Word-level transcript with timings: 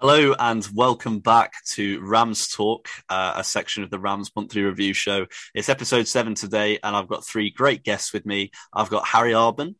Hello 0.00 0.32
and 0.38 0.64
welcome 0.76 1.18
back 1.18 1.54
to 1.70 2.00
Rams 2.02 2.46
Talk, 2.46 2.88
uh, 3.08 3.32
a 3.34 3.42
section 3.42 3.82
of 3.82 3.90
the 3.90 3.98
Rams 3.98 4.30
monthly 4.36 4.62
review 4.62 4.94
show. 4.94 5.26
It's 5.56 5.68
episode 5.68 6.06
seven 6.06 6.36
today, 6.36 6.78
and 6.84 6.94
I've 6.94 7.08
got 7.08 7.26
three 7.26 7.50
great 7.50 7.82
guests 7.82 8.12
with 8.12 8.24
me. 8.24 8.52
I've 8.72 8.90
got 8.90 9.08
Harry 9.08 9.32
Arbin. 9.32 9.74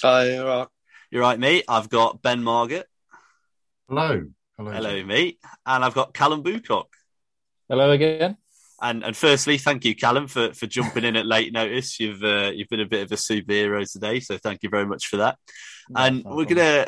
Hi, 0.00 0.30
you're 0.30 0.46
right. 0.46 0.68
You're 1.10 1.22
right, 1.22 1.40
mate. 1.40 1.64
I've 1.66 1.88
got 1.88 2.22
Ben 2.22 2.44
Margaret. 2.44 2.86
Hello. 3.88 4.26
Hello, 4.56 4.70
Hello, 4.70 5.02
mate. 5.02 5.40
And 5.66 5.84
I've 5.84 5.94
got 5.94 6.14
Callum 6.14 6.42
Bucock. 6.44 6.94
Hello 7.68 7.90
again. 7.90 8.36
And 8.80 9.02
and 9.02 9.16
firstly, 9.16 9.58
thank 9.58 9.84
you, 9.84 9.94
Callum, 9.94 10.28
for, 10.28 10.52
for 10.54 10.66
jumping 10.66 11.04
in 11.04 11.16
at 11.16 11.26
late 11.26 11.52
notice. 11.52 11.98
You've 11.98 12.22
uh, 12.22 12.52
you've 12.54 12.68
been 12.68 12.80
a 12.80 12.86
bit 12.86 13.02
of 13.02 13.10
a 13.10 13.16
superhero 13.16 13.90
today, 13.90 14.20
so 14.20 14.38
thank 14.38 14.62
you 14.62 14.68
very 14.68 14.86
much 14.86 15.08
for 15.08 15.16
that. 15.18 15.36
and 15.96 16.22
we're 16.24 16.44
gonna 16.44 16.86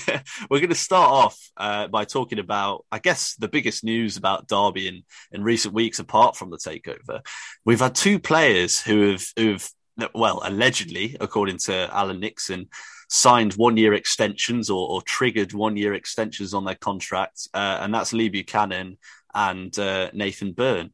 we're 0.50 0.60
gonna 0.60 0.74
start 0.74 1.10
off 1.10 1.38
uh, 1.56 1.88
by 1.88 2.04
talking 2.04 2.38
about, 2.38 2.84
I 2.92 2.98
guess, 2.98 3.36
the 3.36 3.48
biggest 3.48 3.84
news 3.84 4.18
about 4.18 4.48
Derby 4.48 4.88
in, 4.88 5.02
in 5.32 5.42
recent 5.42 5.72
weeks, 5.72 5.98
apart 5.98 6.36
from 6.36 6.50
the 6.50 6.58
takeover. 6.58 7.24
We've 7.64 7.80
had 7.80 7.94
two 7.94 8.18
players 8.18 8.78
who 8.78 9.12
have 9.12 9.24
who've 9.36 9.70
well, 10.14 10.42
allegedly, 10.44 11.16
according 11.20 11.58
to 11.58 11.88
Alan 11.92 12.20
Nixon, 12.20 12.68
signed 13.08 13.54
one 13.54 13.76
year 13.76 13.94
extensions 13.94 14.68
or, 14.68 14.88
or 14.88 15.02
triggered 15.02 15.52
one 15.54 15.76
year 15.76 15.94
extensions 15.94 16.52
on 16.52 16.64
their 16.66 16.76
contracts, 16.76 17.48
uh, 17.54 17.78
and 17.80 17.94
that's 17.94 18.12
Lee 18.12 18.28
Buchanan 18.28 18.98
and 19.34 19.78
uh, 19.78 20.10
Nathan 20.12 20.52
Byrne 20.52 20.92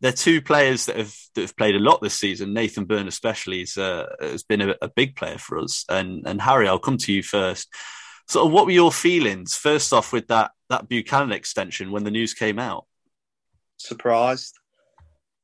they're 0.00 0.12
two 0.12 0.40
players 0.40 0.86
that 0.86 0.96
have 0.96 1.14
that 1.34 1.40
have 1.42 1.56
played 1.56 1.74
a 1.74 1.80
lot 1.80 2.00
this 2.00 2.18
season. 2.18 2.52
Nathan 2.52 2.84
Byrne, 2.84 3.08
especially, 3.08 3.62
is, 3.62 3.76
uh, 3.76 4.06
has 4.20 4.42
been 4.42 4.60
a, 4.60 4.74
a, 4.80 4.88
big 4.88 5.16
player 5.16 5.38
for 5.38 5.58
us. 5.58 5.84
And 5.88 6.26
and 6.26 6.40
Harry, 6.40 6.68
I'll 6.68 6.78
come 6.78 6.98
to 6.98 7.12
you 7.12 7.22
first. 7.22 7.68
So, 8.28 8.44
what 8.46 8.66
were 8.66 8.72
your 8.72 8.92
feelings 8.92 9.56
first 9.56 9.92
off 9.92 10.12
with 10.12 10.28
that 10.28 10.52
that 10.68 10.88
Buchanan 10.88 11.32
extension 11.32 11.90
when 11.90 12.04
the 12.04 12.10
news 12.10 12.34
came 12.34 12.58
out? 12.58 12.86
Surprised. 13.78 14.54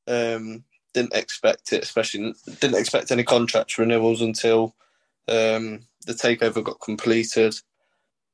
Um, 0.07 0.63
didn't 0.93 1.15
expect 1.15 1.73
it, 1.73 1.83
especially 1.83 2.33
didn't 2.59 2.79
expect 2.79 3.11
any 3.11 3.23
contract 3.23 3.77
renewals 3.77 4.21
until 4.21 4.75
um, 5.27 5.81
the 6.05 6.13
takeover 6.13 6.63
got 6.63 6.79
completed. 6.79 7.55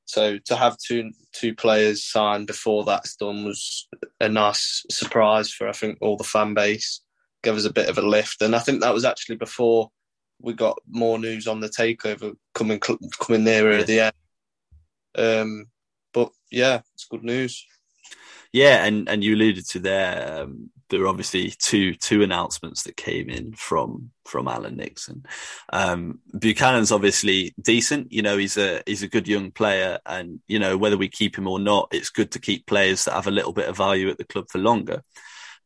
So 0.05 0.37
to 0.45 0.55
have 0.55 0.77
two 0.77 1.11
two 1.31 1.55
players 1.55 2.03
signed 2.03 2.47
before 2.47 2.83
that's 2.83 3.15
done 3.15 3.45
was 3.45 3.87
a 4.19 4.27
nice 4.27 4.85
surprise 4.89 5.51
for 5.51 5.69
I 5.69 5.73
think 5.73 5.97
all 6.01 6.17
the 6.17 6.23
fan 6.23 6.53
base. 6.53 7.01
Gave 7.43 7.55
us 7.55 7.65
a 7.65 7.73
bit 7.73 7.89
of 7.89 7.97
a 7.97 8.03
lift, 8.03 8.41
and 8.43 8.55
I 8.55 8.59
think 8.59 8.81
that 8.81 8.93
was 8.93 9.03
actually 9.03 9.37
before 9.37 9.89
we 10.39 10.53
got 10.53 10.77
more 10.87 11.17
news 11.17 11.47
on 11.47 11.59
the 11.59 11.69
takeover 11.69 12.35
coming 12.53 12.79
coming 12.79 13.43
nearer 13.43 13.79
yeah. 13.79 13.83
the 13.83 13.99
end. 13.99 14.13
Um, 15.15 15.65
but 16.13 16.31
yeah, 16.51 16.81
it's 16.93 17.05
good 17.05 17.23
news. 17.23 17.65
Yeah, 18.53 18.85
and 18.85 19.07
and 19.07 19.23
you 19.23 19.35
alluded 19.35 19.67
to 19.69 19.79
there. 19.79 20.43
Um, 20.43 20.69
there 20.91 20.99
were 20.99 21.07
obviously 21.07 21.49
two 21.57 21.95
two 21.95 22.21
announcements 22.21 22.83
that 22.83 22.97
came 22.97 23.29
in 23.29 23.53
from 23.53 24.11
from 24.25 24.47
Alan 24.47 24.75
Nixon. 24.75 25.25
Um, 25.71 26.19
Buchanan's 26.37 26.91
obviously 26.91 27.55
decent. 27.59 28.11
You 28.11 28.21
know, 28.21 28.37
he's 28.37 28.57
a 28.57 28.83
he's 28.85 29.01
a 29.01 29.07
good 29.07 29.27
young 29.27 29.51
player, 29.51 29.99
and 30.05 30.41
you 30.47 30.59
know 30.59 30.77
whether 30.77 30.97
we 30.97 31.07
keep 31.07 31.37
him 31.37 31.47
or 31.47 31.59
not, 31.59 31.87
it's 31.91 32.09
good 32.09 32.31
to 32.31 32.39
keep 32.39 32.67
players 32.67 33.05
that 33.05 33.13
have 33.13 33.27
a 33.27 33.31
little 33.31 33.53
bit 33.53 33.69
of 33.69 33.77
value 33.77 34.09
at 34.09 34.17
the 34.17 34.25
club 34.25 34.45
for 34.49 34.59
longer. 34.59 35.01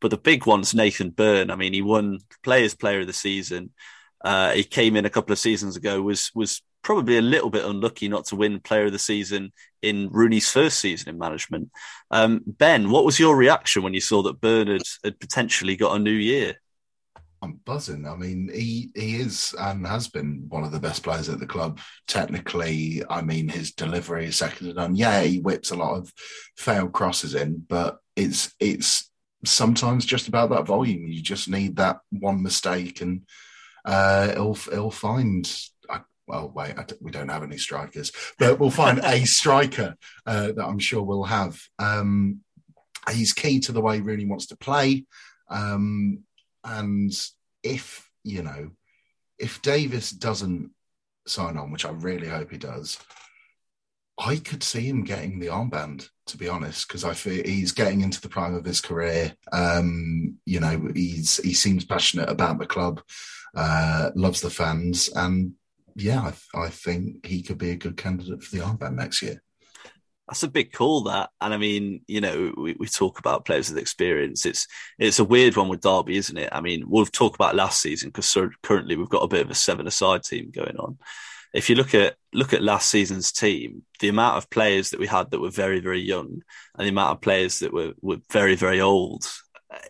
But 0.00 0.12
the 0.12 0.16
big 0.16 0.46
one's 0.46 0.74
Nathan 0.74 1.10
Byrne. 1.10 1.50
I 1.50 1.56
mean, 1.56 1.72
he 1.72 1.82
won 1.82 2.20
Players 2.44 2.74
Player 2.74 3.00
of 3.00 3.08
the 3.08 3.12
Season. 3.12 3.72
Uh, 4.24 4.52
he 4.52 4.62
came 4.62 4.96
in 4.96 5.04
a 5.04 5.10
couple 5.10 5.32
of 5.32 5.38
seasons 5.38 5.76
ago. 5.76 6.00
was 6.02 6.30
was 6.34 6.62
probably 6.86 7.18
a 7.18 7.22
little 7.22 7.50
bit 7.50 7.64
unlucky 7.64 8.06
not 8.06 8.24
to 8.24 8.36
win 8.36 8.60
Player 8.60 8.84
of 8.84 8.92
the 8.92 8.98
Season 8.98 9.52
in 9.82 10.08
Rooney's 10.08 10.48
first 10.48 10.78
season 10.78 11.08
in 11.08 11.18
management. 11.18 11.68
Um, 12.12 12.42
ben, 12.46 12.90
what 12.90 13.04
was 13.04 13.18
your 13.18 13.36
reaction 13.36 13.82
when 13.82 13.92
you 13.92 14.00
saw 14.00 14.22
that 14.22 14.40
Bernard 14.40 14.84
had 15.02 15.18
potentially 15.18 15.74
got 15.74 15.96
a 15.96 15.98
new 15.98 16.12
year? 16.12 16.54
I'm 17.42 17.58
buzzing. 17.64 18.06
I 18.06 18.14
mean, 18.14 18.48
he 18.54 18.92
he 18.94 19.16
is 19.16 19.52
and 19.58 19.84
has 19.84 20.06
been 20.06 20.44
one 20.48 20.62
of 20.62 20.70
the 20.70 20.78
best 20.78 21.02
players 21.02 21.28
at 21.28 21.40
the 21.40 21.46
club. 21.46 21.80
Technically, 22.06 23.02
I 23.10 23.20
mean, 23.20 23.48
his 23.48 23.72
delivery 23.72 24.26
is 24.26 24.36
second 24.36 24.68
to 24.68 24.72
none. 24.72 24.94
Yeah, 24.94 25.22
he 25.22 25.40
whips 25.40 25.72
a 25.72 25.76
lot 25.76 25.96
of 25.98 26.12
failed 26.56 26.92
crosses 26.92 27.34
in, 27.34 27.66
but 27.68 27.98
it's 28.14 28.54
it's 28.60 29.10
sometimes 29.44 30.06
just 30.06 30.28
about 30.28 30.50
that 30.50 30.66
volume. 30.66 31.08
You 31.08 31.20
just 31.20 31.48
need 31.48 31.76
that 31.76 31.98
one 32.10 32.44
mistake, 32.44 33.00
and 33.00 33.22
uh, 33.84 34.28
it'll 34.30 34.58
it'll 34.72 34.92
find 34.92 35.52
well, 36.26 36.52
wait, 36.54 36.74
we 37.00 37.10
don't 37.10 37.28
have 37.28 37.42
any 37.42 37.58
strikers, 37.58 38.12
but 38.38 38.58
we'll 38.58 38.70
find 38.70 39.00
a 39.02 39.24
striker 39.24 39.96
uh, 40.26 40.52
that 40.52 40.64
I'm 40.64 40.78
sure 40.78 41.02
we'll 41.02 41.24
have. 41.24 41.60
Um, 41.78 42.40
he's 43.10 43.32
key 43.32 43.60
to 43.60 43.72
the 43.72 43.80
way 43.80 44.00
Rooney 44.00 44.26
wants 44.26 44.46
to 44.46 44.56
play. 44.56 45.06
Um, 45.48 46.24
and 46.64 47.12
if, 47.62 48.10
you 48.24 48.42
know, 48.42 48.70
if 49.38 49.62
Davies 49.62 50.10
doesn't 50.10 50.70
sign 51.26 51.56
on, 51.56 51.70
which 51.70 51.84
I 51.84 51.90
really 51.90 52.28
hope 52.28 52.50
he 52.50 52.58
does, 52.58 52.98
I 54.18 54.36
could 54.36 54.62
see 54.62 54.88
him 54.88 55.04
getting 55.04 55.38
the 55.38 55.48
armband, 55.48 56.08
to 56.28 56.38
be 56.38 56.48
honest, 56.48 56.88
because 56.88 57.04
I 57.04 57.12
feel 57.12 57.44
he's 57.44 57.72
getting 57.72 58.00
into 58.00 58.20
the 58.20 58.30
prime 58.30 58.54
of 58.54 58.64
his 58.64 58.80
career. 58.80 59.34
Um, 59.52 60.38
you 60.46 60.58
know, 60.58 60.88
he's 60.94 61.36
he 61.36 61.52
seems 61.52 61.84
passionate 61.84 62.30
about 62.30 62.58
the 62.58 62.66
club, 62.66 63.02
uh, 63.54 64.10
loves 64.14 64.40
the 64.40 64.48
fans, 64.48 65.10
and 65.14 65.52
yeah, 65.96 66.30
I, 66.54 66.66
I 66.66 66.68
think 66.68 67.24
he 67.24 67.42
could 67.42 67.58
be 67.58 67.70
a 67.70 67.76
good 67.76 67.96
candidate 67.96 68.42
for 68.42 68.54
the 68.54 68.62
armband 68.62 68.94
next 68.94 69.22
year. 69.22 69.42
That's 70.28 70.42
a 70.42 70.48
big 70.48 70.72
call, 70.72 71.04
that. 71.04 71.30
And 71.40 71.54
I 71.54 71.56
mean, 71.56 72.02
you 72.06 72.20
know, 72.20 72.52
we, 72.56 72.76
we 72.78 72.86
talk 72.86 73.18
about 73.18 73.44
players 73.44 73.70
with 73.70 73.78
experience. 73.78 74.44
It's 74.44 74.66
it's 74.98 75.20
a 75.20 75.24
weird 75.24 75.56
one 75.56 75.68
with 75.68 75.80
Derby, 75.80 76.16
isn't 76.16 76.36
it? 76.36 76.48
I 76.52 76.60
mean, 76.60 76.84
we'll 76.86 77.06
talk 77.06 77.36
about 77.36 77.54
last 77.54 77.80
season 77.80 78.10
because 78.10 78.36
currently 78.62 78.96
we've 78.96 79.08
got 79.08 79.22
a 79.22 79.28
bit 79.28 79.44
of 79.44 79.50
a 79.50 79.54
seven-a-side 79.54 80.24
team 80.24 80.50
going 80.50 80.76
on. 80.78 80.98
If 81.54 81.70
you 81.70 81.76
look 81.76 81.94
at 81.94 82.16
look 82.34 82.52
at 82.52 82.62
last 82.62 82.90
season's 82.90 83.32
team, 83.32 83.84
the 84.00 84.08
amount 84.08 84.36
of 84.36 84.50
players 84.50 84.90
that 84.90 85.00
we 85.00 85.06
had 85.06 85.30
that 85.30 85.40
were 85.40 85.50
very 85.50 85.80
very 85.80 86.00
young, 86.00 86.42
and 86.76 86.84
the 86.84 86.90
amount 86.90 87.12
of 87.12 87.22
players 87.22 87.60
that 87.60 87.72
were 87.72 87.94
were 88.02 88.18
very 88.30 88.56
very 88.56 88.80
old, 88.80 89.24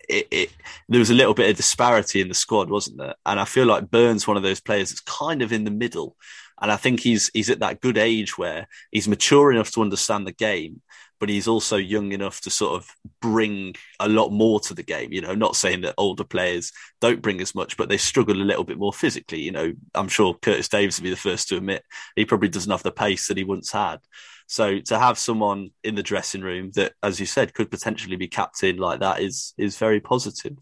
it, 0.09 0.29
it, 0.31 0.51
there 0.89 0.99
was 0.99 1.11
a 1.11 1.15
little 1.15 1.35
bit 1.35 1.51
of 1.51 1.57
disparity 1.57 2.21
in 2.21 2.29
the 2.29 2.35
squad, 2.35 2.71
wasn't 2.71 2.99
there? 2.99 3.15
And 3.25 3.39
I 3.39 3.45
feel 3.45 3.67
like 3.67 3.91
Byrne's 3.91 4.27
one 4.27 4.37
of 4.37 4.43
those 4.43 4.61
players 4.61 4.91
that's 4.91 5.01
kind 5.01 5.43
of 5.43 5.53
in 5.53 5.65
the 5.65 5.71
middle. 5.71 6.17
And 6.61 6.73
I 6.73 6.77
think 6.77 7.01
he's 7.01 7.31
he's 7.35 7.51
at 7.51 7.59
that 7.61 7.81
good 7.83 7.99
age 7.99 8.39
where 8.39 8.67
he's 8.91 9.09
mature 9.09 9.53
enough 9.53 9.71
to 9.73 9.83
understand 9.83 10.27
the 10.27 10.33
game, 10.33 10.81
but 11.21 11.29
he's 11.29 11.47
also 11.47 11.77
young 11.77 12.13
enough 12.13 12.41
to 12.43 12.51
sort 12.51 12.81
of 12.81 12.89
bring 13.21 13.75
a 14.01 14.09
lot 14.09 14.31
more 14.31 14.59
to 14.61 14.73
the 14.73 14.83
game. 14.83 15.13
You 15.13 15.21
know, 15.21 15.35
not 15.35 15.57
saying 15.57 15.83
that 15.83 15.95
older 15.99 16.25
players 16.25 16.73
don't 17.03 17.21
bring 17.21 17.43
as 17.43 17.55
much, 17.55 17.77
but 17.77 17.91
they 17.91 17.99
struggle 17.99 18.37
a 18.37 18.45
little 18.45 18.65
bit 18.65 18.79
more 18.79 18.93
physically. 18.93 19.41
You 19.41 19.53
know, 19.53 19.73
I'm 19.95 20.09
sure 20.09 20.35
Curtis 20.41 20.69
Davies 20.69 20.99
would 20.99 21.05
be 21.05 21.11
the 21.11 21.17
first 21.17 21.49
to 21.49 21.59
admit 21.59 21.85
he 22.17 22.25
probably 22.25 22.49
doesn't 22.49 22.71
have 22.71 22.83
the 22.83 22.91
pace 22.91 23.29
that 23.29 23.37
he 23.37 23.45
once 23.45 23.71
had. 23.73 23.99
So 24.47 24.79
to 24.79 24.99
have 24.99 25.19
someone 25.19 25.71
in 25.83 25.97
the 25.97 26.03
dressing 26.03 26.43
room 26.43 26.71
that, 26.75 26.93
as 27.03 27.19
you 27.19 27.27
said, 27.27 27.55
could 27.55 27.71
potentially 27.71 28.17
be 28.17 28.29
captain 28.29 28.77
like 28.77 29.01
that 29.01 29.21
is 29.21 29.55
is 29.59 29.77
very 29.77 30.01
positive. 30.01 30.57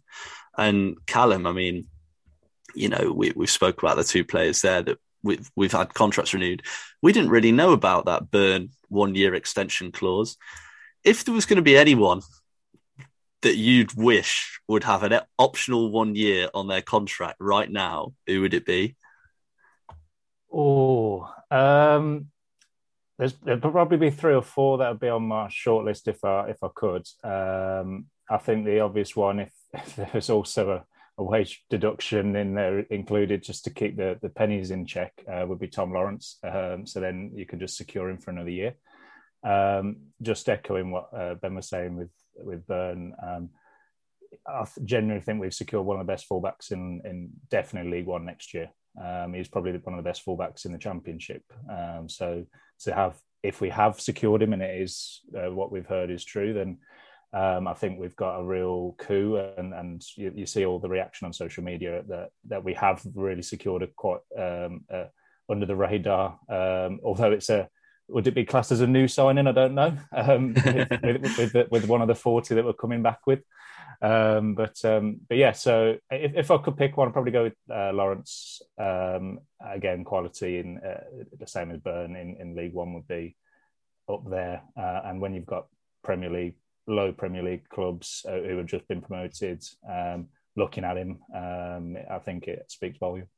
And 0.56 0.96
Callum, 1.06 1.46
I 1.46 1.52
mean, 1.52 1.86
you 2.75 2.88
know, 2.88 3.12
we 3.12 3.32
we 3.36 3.46
spoke 3.46 3.82
about 3.82 3.96
the 3.96 4.04
two 4.04 4.25
players 4.25 4.62
there 4.62 4.82
that 4.82 4.98
we've 5.22 5.50
we've 5.54 5.72
had 5.72 5.94
contracts 5.94 6.32
renewed. 6.32 6.62
We 7.02 7.12
didn't 7.12 7.31
really 7.31 7.52
know 7.52 7.72
about 7.72 8.06
that 8.06 8.31
Byrne 8.31 8.70
one 8.88 9.14
year 9.14 9.34
extension 9.34 9.92
clause. 9.92 10.37
If 11.02 11.25
there 11.25 11.34
was 11.34 11.46
going 11.46 11.56
to 11.56 11.62
be 11.62 11.76
anyone 11.76 12.22
that 13.42 13.56
you'd 13.56 13.94
wish 13.94 14.60
would 14.69 14.84
have 14.84 15.02
an 15.02 15.20
optional 15.38 15.90
one 15.90 16.14
year 16.14 16.48
on 16.54 16.66
their 16.66 16.80
contract 16.80 17.37
right 17.40 17.70
now, 17.70 18.14
who 18.26 18.40
would 18.40 18.54
it 18.54 18.64
be? 18.64 18.96
Oh, 20.50 21.30
um, 21.50 22.30
there's 23.19 23.34
there'd 23.44 23.62
probably 23.62 23.99
be 23.99 24.11
three 24.11 24.34
or 24.34 24.43
four 24.43 24.78
that 24.78 24.90
would 24.90 25.00
be 25.00 25.08
on 25.08 25.22
my 25.22 25.46
shortlist 25.46 26.08
if 26.08 26.25
I 26.25 26.49
if 26.49 26.62
I 26.62 26.69
could. 26.75 27.06
Um, 27.22 28.06
I 28.28 28.38
think 28.38 28.64
the 28.64 28.81
obvious 28.81 29.14
one, 29.14 29.40
if, 29.40 29.52
if 29.75 29.96
there's 29.96 30.31
also 30.31 30.70
a, 30.70 30.84
a, 31.19 31.25
wage 31.25 31.64
deduction 31.70 32.37
in 32.37 32.55
there 32.55 32.81
included, 32.81 33.43
just 33.43 33.64
to 33.64 33.70
keep 33.70 33.96
the, 33.96 34.19
the 34.22 34.31
pennies 34.31 34.70
in 34.70 34.87
check, 34.87 35.12
uh, 35.31 35.44
would 35.46 35.58
be 35.58 35.69
Tom 35.69 35.93
Lawrence. 35.93 36.38
Um, 36.43 36.87
so 36.87 37.00
then 37.00 37.32
you 37.34 37.46
can 37.46 37.61
just 37.61 37.76
secure 37.76 38.08
him 38.08 38.19
for 38.19 38.31
another 38.31 38.50
year. 38.50 38.75
Um, 39.46 39.96
just 40.22 40.49
echoing 40.49 40.90
what 40.90 41.11
uh, 41.14 41.34
Ben 41.34 41.55
was 41.55 41.69
saying 41.69 41.96
with 41.96 42.11
with 42.37 42.66
Byrne. 42.66 43.14
Um, 43.22 43.50
I 44.49 44.66
genuinely 44.84 45.22
think 45.22 45.40
we've 45.40 45.55
secured 45.55 45.87
one 45.87 46.00
of 46.00 46.06
the 46.06 46.12
best 46.12 46.28
fullbacks 46.28 46.72
in 46.72 47.02
in 47.05 47.31
definitely 47.50 47.93
League 47.93 48.06
One 48.06 48.25
next 48.25 48.55
year. 48.55 48.70
Um, 49.00 49.34
he's 49.34 49.49
probably 49.49 49.72
one 49.72 49.99
of 49.99 50.02
the 50.02 50.08
best 50.08 50.25
fullbacks 50.25 50.64
in 50.64 50.72
the 50.72 50.78
Championship. 50.78 51.43
Um, 51.70 52.08
so 52.08 52.46
to 52.81 52.94
have, 52.94 53.17
if 53.43 53.61
we 53.61 53.71
have 53.71 54.00
secured 54.00 54.43
him 54.43 54.53
and 54.53 54.62
it 54.62 54.81
is 54.81 55.21
uh, 55.37 55.50
what 55.50 55.71
we've 55.73 55.87
heard 55.87 56.11
is 56.11 56.25
true, 56.25 56.53
then 56.53 56.79
um, 57.35 57.67
I 57.67 57.75
think 57.75 57.99
we've 57.99 58.17
got 58.17 58.38
a 58.38 58.44
real 58.44 58.94
coup. 58.99 59.37
And, 59.37 59.75
and 59.75 60.05
you, 60.17 60.32
you, 60.35 60.47
see 60.47 60.65
all 60.65 60.79
the 60.79 60.88
reaction 60.88 61.26
on 61.26 61.32
social 61.32 61.65
media 61.65 62.05
that 62.09 62.31
that 62.49 62.62
we 62.62 62.75
have 62.75 63.03
really 63.15 63.43
secured 63.43 63.82
a 63.82 63.88
quite 63.88 64.21
um, 64.38 64.85
uh, 64.93 65.06
under 65.50 65.67
the 65.67 65.76
radar. 65.76 66.38
Um, 66.49 67.00
although 67.03 67.32
it's 67.32 67.50
a 67.50 67.69
would 68.09 68.26
it 68.26 68.35
be 68.35 68.44
classed 68.44 68.71
as 68.71 68.82
a 68.82 68.87
new 68.87 69.09
signing? 69.09 69.47
I 69.47 69.53
don't 69.53 69.75
know. 69.75 69.97
Um, 70.12 70.55
with, 70.65 71.03
with, 71.03 71.55
with, 71.55 71.71
with, 71.71 71.87
one 71.87 72.03
of 72.03 72.09
the 72.09 72.15
forty 72.15 72.55
that 72.55 72.65
we're 72.65 72.73
coming 72.73 73.03
back 73.03 73.26
with. 73.26 73.41
Um, 74.04 74.54
but 74.54 74.84
um, 74.84 75.20
but 75.26 75.38
yeah, 75.38 75.52
so 75.52 75.96
if, 76.10 76.32
if, 76.34 76.50
I 76.50 76.58
could 76.58 76.76
pick 76.76 76.94
one, 76.94 77.08
I'd 77.08 77.14
probably 77.14 77.32
go 77.32 77.44
with 77.44 77.54
uh, 77.72 77.90
Lawrence. 77.94 78.60
Um, 78.78 79.38
again, 79.64 80.04
quality 80.04 80.58
in 80.58 80.76
uh, 80.76 81.04
the 81.38 81.46
same 81.46 81.70
as 81.70 81.78
Byrne 81.78 82.14
in, 82.14 82.36
in 82.38 82.54
League 82.54 82.74
One 82.74 82.92
would 82.92 83.08
be 83.08 83.34
up 84.12 84.28
there. 84.28 84.60
Uh, 84.76 85.00
and 85.06 85.22
when 85.22 85.32
you've 85.32 85.46
got 85.46 85.68
Premier 86.02 86.28
League, 86.28 86.56
low 86.86 87.12
Premier 87.12 87.42
League 87.42 87.66
clubs 87.70 88.26
uh, 88.28 88.40
who 88.40 88.58
have 88.58 88.66
just 88.66 88.86
been 88.88 89.00
promoted, 89.00 89.64
um, 89.90 90.26
looking 90.54 90.84
at 90.84 90.98
him, 90.98 91.20
um, 91.34 91.96
I 92.10 92.18
think 92.18 92.46
it 92.46 92.70
speaks 92.70 92.98
volume. 92.98 93.28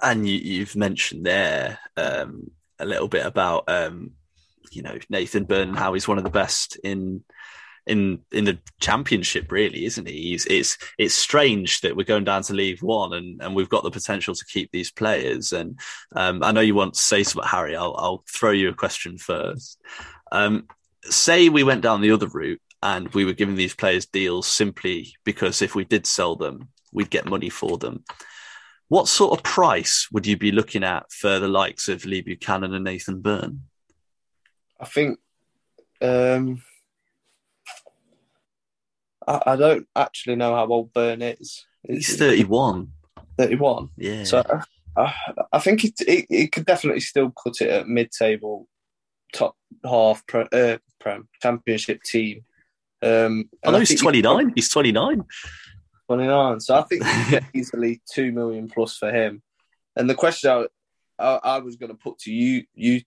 And 0.00 0.28
you, 0.28 0.60
have 0.60 0.76
mentioned 0.76 1.26
there 1.26 1.80
um, 1.96 2.52
a 2.78 2.84
little 2.84 3.08
bit 3.08 3.26
about 3.26 3.64
you 4.70 4.82
know 4.82 4.96
Nathan 5.10 5.44
Byrne 5.44 5.74
how 5.74 5.92
he's 5.92 6.06
one 6.06 6.18
of 6.18 6.24
the 6.24 6.30
best 6.30 6.76
in 6.84 7.24
in 7.86 8.20
in 8.32 8.44
the 8.44 8.58
championship, 8.80 9.52
really, 9.52 9.84
isn't 9.84 10.08
he? 10.08 10.30
He's, 10.30 10.46
it's 10.46 10.78
it's 10.98 11.14
strange 11.14 11.80
that 11.82 11.96
we're 11.96 12.04
going 12.04 12.24
down 12.24 12.42
to 12.44 12.54
League 12.54 12.82
One, 12.82 13.12
and, 13.12 13.42
and 13.42 13.54
we've 13.54 13.68
got 13.68 13.82
the 13.82 13.90
potential 13.90 14.34
to 14.34 14.44
keep 14.46 14.70
these 14.72 14.90
players. 14.90 15.52
And 15.52 15.78
um, 16.14 16.42
I 16.42 16.52
know 16.52 16.60
you 16.60 16.74
want 16.74 16.94
to 16.94 17.00
say 17.00 17.22
something, 17.22 17.48
Harry. 17.48 17.76
I'll, 17.76 17.94
I'll 17.96 18.24
throw 18.28 18.50
you 18.50 18.70
a 18.70 18.74
question 18.74 19.18
first. 19.18 19.78
Um, 20.32 20.66
say 21.04 21.48
we 21.48 21.62
went 21.62 21.82
down 21.82 22.00
the 22.00 22.12
other 22.12 22.28
route 22.28 22.60
and 22.82 23.08
we 23.14 23.24
were 23.24 23.32
giving 23.32 23.56
these 23.56 23.74
players 23.74 24.06
deals 24.06 24.46
simply 24.46 25.14
because 25.24 25.62
if 25.62 25.74
we 25.74 25.84
did 25.84 26.06
sell 26.06 26.36
them, 26.36 26.68
we'd 26.92 27.10
get 27.10 27.26
money 27.26 27.50
for 27.50 27.78
them. 27.78 28.04
What 28.88 29.08
sort 29.08 29.36
of 29.36 29.42
price 29.42 30.08
would 30.12 30.26
you 30.26 30.36
be 30.36 30.52
looking 30.52 30.84
at 30.84 31.10
for 31.10 31.38
the 31.38 31.48
likes 31.48 31.88
of 31.88 32.04
Lee 32.04 32.20
Buchanan 32.20 32.74
and 32.74 32.84
Nathan 32.84 33.20
Byrne? 33.20 33.62
I 34.78 34.84
think 34.84 35.18
um, 36.02 36.62
I, 39.26 39.42
I 39.46 39.56
don't 39.56 39.86
actually 39.94 40.36
know 40.36 40.54
how 40.54 40.66
old 40.66 40.92
Byrne 40.92 41.22
is. 41.22 41.66
He's 41.86 42.16
31. 42.16 42.90
31? 43.38 43.90
Yeah. 43.96 44.24
So 44.24 44.42
I, 44.96 45.14
I 45.52 45.58
think 45.58 45.84
it, 45.84 46.00
it, 46.00 46.26
it 46.30 46.52
could 46.52 46.66
definitely 46.66 47.00
still 47.00 47.30
cut 47.30 47.60
it 47.60 47.68
at 47.68 47.88
mid 47.88 48.10
table, 48.10 48.68
top 49.32 49.56
half 49.84 50.26
pre, 50.26 50.44
uh, 50.52 50.78
prem, 51.00 51.28
championship 51.42 52.02
team. 52.02 52.44
Um, 53.02 53.50
I 53.64 53.70
know 53.70 53.80
he's 53.80 54.00
29. 54.00 54.52
He's 54.54 54.68
29. 54.70 55.24
29. 56.06 56.60
So 56.60 56.74
I 56.76 56.82
think 56.82 57.04
you 57.18 57.30
get 57.30 57.44
easily 57.52 58.00
2 58.12 58.32
million 58.32 58.68
plus 58.68 58.96
for 58.96 59.12
him. 59.12 59.42
And 59.96 60.08
the 60.08 60.14
question 60.14 60.50
I, 60.50 60.66
I, 61.22 61.40
I 61.44 61.58
was 61.58 61.76
going 61.76 61.90
to 61.90 61.98
put 61.98 62.18
to 62.20 62.32
you, 62.32 62.64
you, 62.74 63.02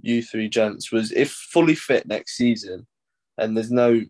you 0.00 0.22
three 0.22 0.48
gents 0.48 0.90
was 0.90 1.12
if 1.12 1.30
fully 1.30 1.76
fit 1.76 2.06
next 2.06 2.36
season, 2.36 2.86
and 3.38 3.56
there's 3.56 3.70
no 3.70 4.02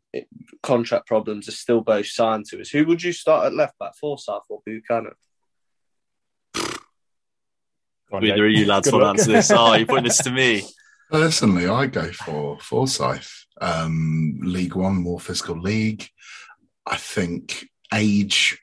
contract 0.62 1.06
problems, 1.06 1.48
are 1.48 1.52
still 1.52 1.82
both 1.82 2.06
signed 2.06 2.46
to 2.46 2.60
us. 2.60 2.70
Who 2.70 2.86
would 2.86 3.02
you 3.02 3.12
start 3.12 3.46
at 3.46 3.54
left 3.54 3.78
back, 3.78 3.94
Forsyth 3.96 4.42
or 4.48 4.60
Buchanan? 4.64 5.12
Neither 8.10 8.46
of 8.46 8.52
you 8.52 8.66
lads 8.66 8.90
will 8.90 9.06
answer 9.06 9.30
this. 9.30 9.50
Oh, 9.50 9.74
you're 9.74 9.86
putting 9.86 10.04
this 10.04 10.22
to 10.22 10.30
me. 10.30 10.62
Personally, 11.10 11.68
I 11.68 11.86
go 11.86 12.10
for 12.10 12.58
Forsyth. 12.60 13.46
Um, 13.60 14.40
league 14.42 14.74
One, 14.74 14.96
more 14.96 15.20
physical 15.20 15.60
league. 15.60 16.06
I 16.86 16.96
think 16.96 17.68
age, 17.92 18.58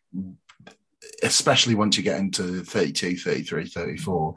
especially 1.21 1.75
once 1.75 1.97
you 1.97 2.03
get 2.03 2.19
into 2.19 2.63
32, 2.63 3.17
33, 3.17 3.67
34, 3.67 4.33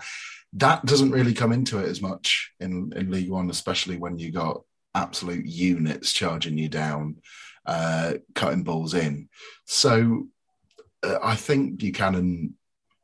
that 0.55 0.85
doesn't 0.85 1.11
really 1.11 1.35
come 1.35 1.53
into 1.53 1.79
it 1.79 1.89
as 1.89 2.03
much 2.03 2.53
in, 2.61 2.93
in 2.97 3.11
League 3.11 3.31
One, 3.31 3.51
especially 3.51 3.97
when 3.97 4.19
you 4.19 4.31
got 4.31 4.63
absolute 4.95 5.47
units 5.47 6.13
charging 6.13 6.59
you 6.59 6.69
down, 6.69 7.17
uh, 7.67 8.15
cutting 8.35 8.65
balls 8.65 8.95
in. 8.95 9.29
So 9.67 10.29
uh, 11.03 11.19
I 11.23 11.37
think 11.37 11.79
Buchanan, 11.79 12.55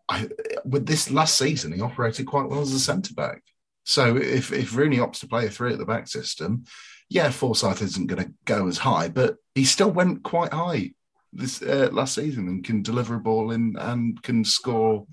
I, 0.08 0.28
with 0.64 0.86
this 0.86 1.10
last 1.10 1.38
season, 1.38 1.72
he 1.72 1.80
operated 1.80 2.26
quite 2.26 2.48
well 2.48 2.60
as 2.60 2.72
a 2.72 2.80
centre 2.80 3.14
back. 3.14 3.42
So 3.84 4.16
if 4.16 4.52
if 4.52 4.74
Rooney 4.74 4.96
opts 4.96 5.20
to 5.20 5.28
play 5.28 5.46
a 5.46 5.50
three 5.50 5.72
at 5.72 5.78
the 5.78 5.84
back 5.84 6.08
system, 6.08 6.64
yeah, 7.10 7.30
Forsyth 7.30 7.82
isn't 7.82 8.06
going 8.06 8.24
to 8.24 8.32
go 8.44 8.66
as 8.66 8.78
high, 8.78 9.08
but 9.08 9.36
he 9.54 9.64
still 9.64 9.90
went 9.90 10.22
quite 10.22 10.52
high 10.52 10.92
this 11.32 11.62
uh, 11.62 11.88
last 11.92 12.14
season 12.14 12.48
and 12.48 12.64
can 12.64 12.82
deliver 12.82 13.16
a 13.16 13.20
ball 13.20 13.50
in 13.50 13.76
and 13.78 14.22
can 14.22 14.44
score 14.44 15.06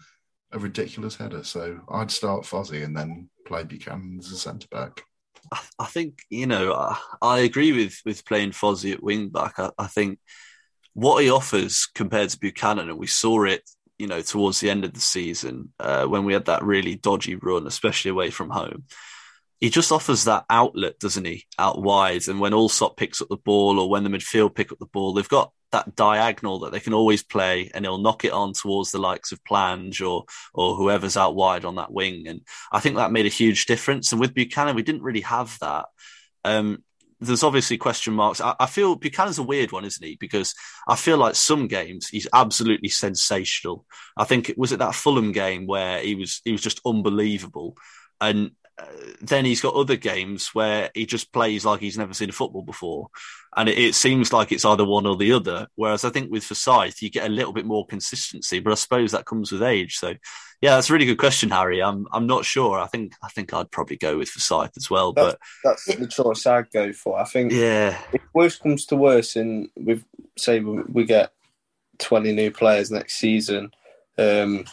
a 0.52 0.60
ridiculous 0.60 1.16
header. 1.16 1.44
So 1.44 1.80
I'd 1.90 2.12
start 2.12 2.44
Fozzie 2.44 2.84
and 2.84 2.96
then 2.96 3.30
play 3.46 3.64
Buchanan 3.64 4.18
as 4.20 4.32
a 4.32 4.38
centre 4.38 4.68
back. 4.70 5.04
I, 5.80 5.86
think 5.86 6.24
you 6.30 6.48
know 6.48 6.74
I, 6.74 6.98
I, 7.22 7.40
agree 7.40 7.74
with 7.74 8.02
with 8.06 8.26
playing 8.26 8.52
Fozzie 8.52 8.94
at 8.94 9.04
wing 9.04 9.30
back. 9.30 9.60
I, 9.60 9.72
I, 9.78 9.88
think 9.88 10.20
what 10.94 11.24
he 11.24 11.30
offers 11.30 11.88
compared 11.94 12.30
to 12.30 12.40
Buchanan, 12.40 12.90
and 12.90 12.98
we 12.98 13.08
saw 13.08 13.44
it, 13.44 13.70
you 14.00 14.08
know, 14.08 14.22
towards 14.22 14.60
the 14.60 14.70
end 14.70 14.86
of 14.86 14.94
the 14.94 15.02
season 15.02 15.74
uh, 15.80 16.06
when 16.06 16.24
we 16.24 16.34
had 16.34 16.46
that 16.46 16.64
really 16.64 16.96
dodgy 16.96 17.36
run, 17.36 17.68
especially 17.68 18.12
away 18.12 18.30
from 18.30 18.50
home. 18.50 18.86
He 19.60 19.70
just 19.70 19.92
offers 19.92 20.24
that 20.24 20.46
outlet, 20.50 21.00
doesn't 21.00 21.26
he, 21.26 21.46
out 21.60 21.82
wide? 21.82 22.28
And 22.28 22.40
when 22.40 22.54
Allsop 22.54 22.98
picks 22.98 23.22
up 23.22 23.30
the 23.30 23.38
ball, 23.38 23.80
or 23.80 23.90
when 23.90 24.04
the 24.04 24.10
midfield 24.10 24.56
pick 24.56 24.72
up 24.72 24.80
the 24.80 24.88
ball, 24.88 25.14
they've 25.14 25.28
got 25.30 25.52
that 25.72 25.96
diagonal 25.96 26.60
that 26.60 26.72
they 26.72 26.80
can 26.80 26.94
always 26.94 27.24
play 27.24 27.72
and 27.74 27.86
he'll 27.86 27.98
knock 27.98 28.26
it 28.26 28.32
on 28.32 28.54
towards 28.54 28.92
the 28.92 29.00
likes 29.00 29.32
of 29.32 29.44
Plange 29.44 30.02
or 30.02 30.26
or 30.54 30.76
whoever's 30.76 31.18
out 31.18 31.36
wide 31.36 31.66
on 31.66 31.76
that 31.76 31.92
wing. 31.92 32.28
And 32.28 32.42
I 32.72 32.80
think 32.80 32.96
that 32.96 33.12
made 33.12 33.26
a 33.26 33.30
huge 33.30 33.66
difference. 33.66 34.12
And 34.12 34.20
with 34.20 34.34
Buchanan, 34.34 34.76
we 34.76 34.84
didn't 34.84 35.04
really 35.04 35.22
have 35.22 35.58
that. 35.60 35.86
Um, 36.44 36.84
there's 37.22 37.44
obviously 37.44 37.78
question 37.78 38.14
marks. 38.14 38.42
I, 38.42 38.56
I, 38.60 38.66
feel 38.66 38.96
Buchanan's 38.96 39.38
a 39.38 39.44
weird 39.44 39.72
one, 39.72 39.86
isn't 39.86 40.06
he? 40.06 40.18
Because 40.20 40.56
I 40.88 40.96
feel 40.96 41.18
like 41.18 41.36
some 41.36 41.68
games 41.68 42.08
he's 42.08 42.28
absolutely 42.34 42.90
sensational. 42.90 43.86
I 44.18 44.24
think 44.24 44.50
it 44.50 44.58
was 44.58 44.74
at 44.74 44.80
that 44.80 44.96
Fulham 44.96 45.32
game 45.32 45.68
where 45.68 46.00
he 46.00 46.16
was 46.16 46.42
he 46.44 46.52
was 46.52 46.62
just 46.62 46.82
unbelievable. 46.84 47.78
And 48.20 48.52
then 49.22 49.46
he's 49.46 49.62
got 49.62 49.76
other 49.76 49.96
games 49.96 50.50
where 50.54 50.90
he 50.94 51.06
just 51.06 51.32
plays 51.32 51.66
like 51.66 51.80
he's 51.80 51.98
never 51.98 52.14
seen 52.14 52.30
a 52.30 52.34
football 52.34 52.64
before. 52.64 53.10
And 53.56 53.70
it, 53.70 53.78
it, 53.78 53.96
seems 53.96 54.32
like 54.34 54.52
it's 54.52 54.66
either 54.66 54.86
one 54.86 55.06
or 55.06 55.18
the 55.18 55.34
other. 55.34 55.68
Whereas 55.76 56.06
I 56.06 56.10
think 56.10 56.32
with 56.32 56.44
Forsyth, 56.44 57.02
you 57.02 57.10
get 57.10 57.28
a 57.28 57.34
little 57.34 57.54
bit 57.54 57.66
more 57.66 57.86
consistency, 57.86 58.60
but 58.60 58.72
I 58.72 58.76
suppose 58.76 59.12
that 59.12 59.26
comes 59.26 59.52
with 59.52 59.62
age. 59.62 59.98
So 59.98 60.14
yeah, 60.62 60.76
that's 60.76 60.90
a 60.90 60.94
really 60.94 61.06
good 61.06 61.18
question, 61.18 61.50
Harry. 61.50 61.82
I'm 61.82 62.08
I'm 62.12 62.28
not 62.28 62.46
sure. 62.46 62.80
I 62.80 62.88
think 62.88 63.14
I 63.24 63.30
think 63.30 63.54
I'd 63.54 63.72
probably 63.72 63.98
go 63.98 64.18
with 64.20 64.30
Forsyth 64.30 64.78
as 64.78 64.90
well. 64.90 65.12
That's, 65.12 65.36
but 65.36 65.40
that's 65.64 65.98
the 65.98 66.08
choice 66.08 66.46
I'd 66.46 66.72
go 66.72 66.94
for. 66.94 67.20
I 67.20 67.26
think 67.26 67.52
yeah. 67.52 67.98
If 68.14 68.22
worse 68.34 68.58
comes 68.58 68.86
to 68.88 68.96
worse, 68.96 69.36
and 69.36 69.70
we 69.76 70.04
say 70.38 70.60
we 70.60 71.06
get 71.06 71.34
20 71.98 72.32
new 72.34 72.52
players 72.52 72.92
next 72.92 73.16
season, 73.16 73.72
um, 74.20 74.66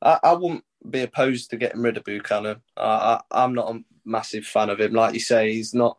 I, 0.00 0.18
I 0.22 0.32
wouldn't 0.32 0.64
be 0.88 1.02
opposed 1.02 1.50
to 1.50 1.56
getting 1.56 1.82
rid 1.82 1.96
of 1.96 2.04
Buchanan. 2.04 2.60
I, 2.76 3.20
I, 3.30 3.44
am 3.44 3.54
not 3.54 3.74
a 3.74 3.80
massive 4.04 4.44
fan 4.44 4.70
of 4.70 4.80
him. 4.80 4.92
Like 4.92 5.14
you 5.14 5.20
say, 5.20 5.52
he's 5.52 5.74
not. 5.74 5.98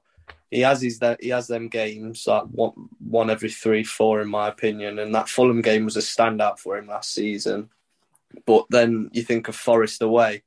He 0.52 0.62
has 0.62 0.82
his 0.82 1.00
he 1.20 1.30
has 1.30 1.48
them 1.48 1.68
games 1.68 2.26
like 2.26 2.44
one 2.46 2.72
one 3.00 3.30
every 3.30 3.50
three 3.50 3.84
four 3.84 4.22
in 4.22 4.30
my 4.30 4.48
opinion, 4.48 5.00
and 5.00 5.14
that 5.14 5.30
Fulham 5.30 5.62
game 5.62 5.86
was 5.86 5.98
a 5.98 6.02
standout 6.02 6.60
for 6.60 6.78
him 6.78 6.88
last 6.88 7.14
season. 7.14 7.70
But 8.46 8.66
then 8.70 9.10
you 9.14 9.24
think 9.24 9.48
of 9.48 9.56
Forest 9.56 10.02
away, 10.02 10.44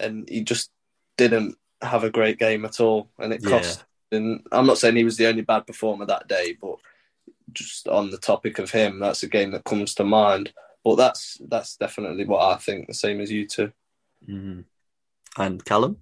and 0.00 0.28
he 0.28 0.42
just 0.42 0.70
didn't 1.16 1.56
have 1.82 2.04
a 2.04 2.10
great 2.10 2.38
game 2.38 2.64
at 2.64 2.80
all, 2.80 3.10
and 3.18 3.32
it 3.32 3.44
cost. 3.44 3.80
Yeah. 3.80 3.84
And 4.10 4.46
I'm 4.52 4.66
not 4.66 4.78
saying 4.78 4.96
he 4.96 5.04
was 5.04 5.18
the 5.18 5.26
only 5.26 5.42
bad 5.42 5.66
performer 5.66 6.06
that 6.06 6.28
day, 6.28 6.56
but 6.58 6.76
just 7.52 7.88
on 7.88 8.10
the 8.10 8.16
topic 8.18 8.58
of 8.58 8.70
him, 8.70 9.00
that's 9.00 9.22
a 9.22 9.28
game 9.28 9.50
that 9.50 9.64
comes 9.64 9.94
to 9.94 10.04
mind. 10.04 10.52
But 10.88 10.96
that's 10.96 11.36
that's 11.46 11.76
definitely 11.76 12.24
what 12.24 12.40
I 12.40 12.56
think. 12.56 12.86
The 12.86 12.94
same 12.94 13.20
as 13.20 13.30
you 13.30 13.46
2 13.46 13.72
mm-hmm. 14.26 14.60
And 15.36 15.62
Callum, 15.62 15.98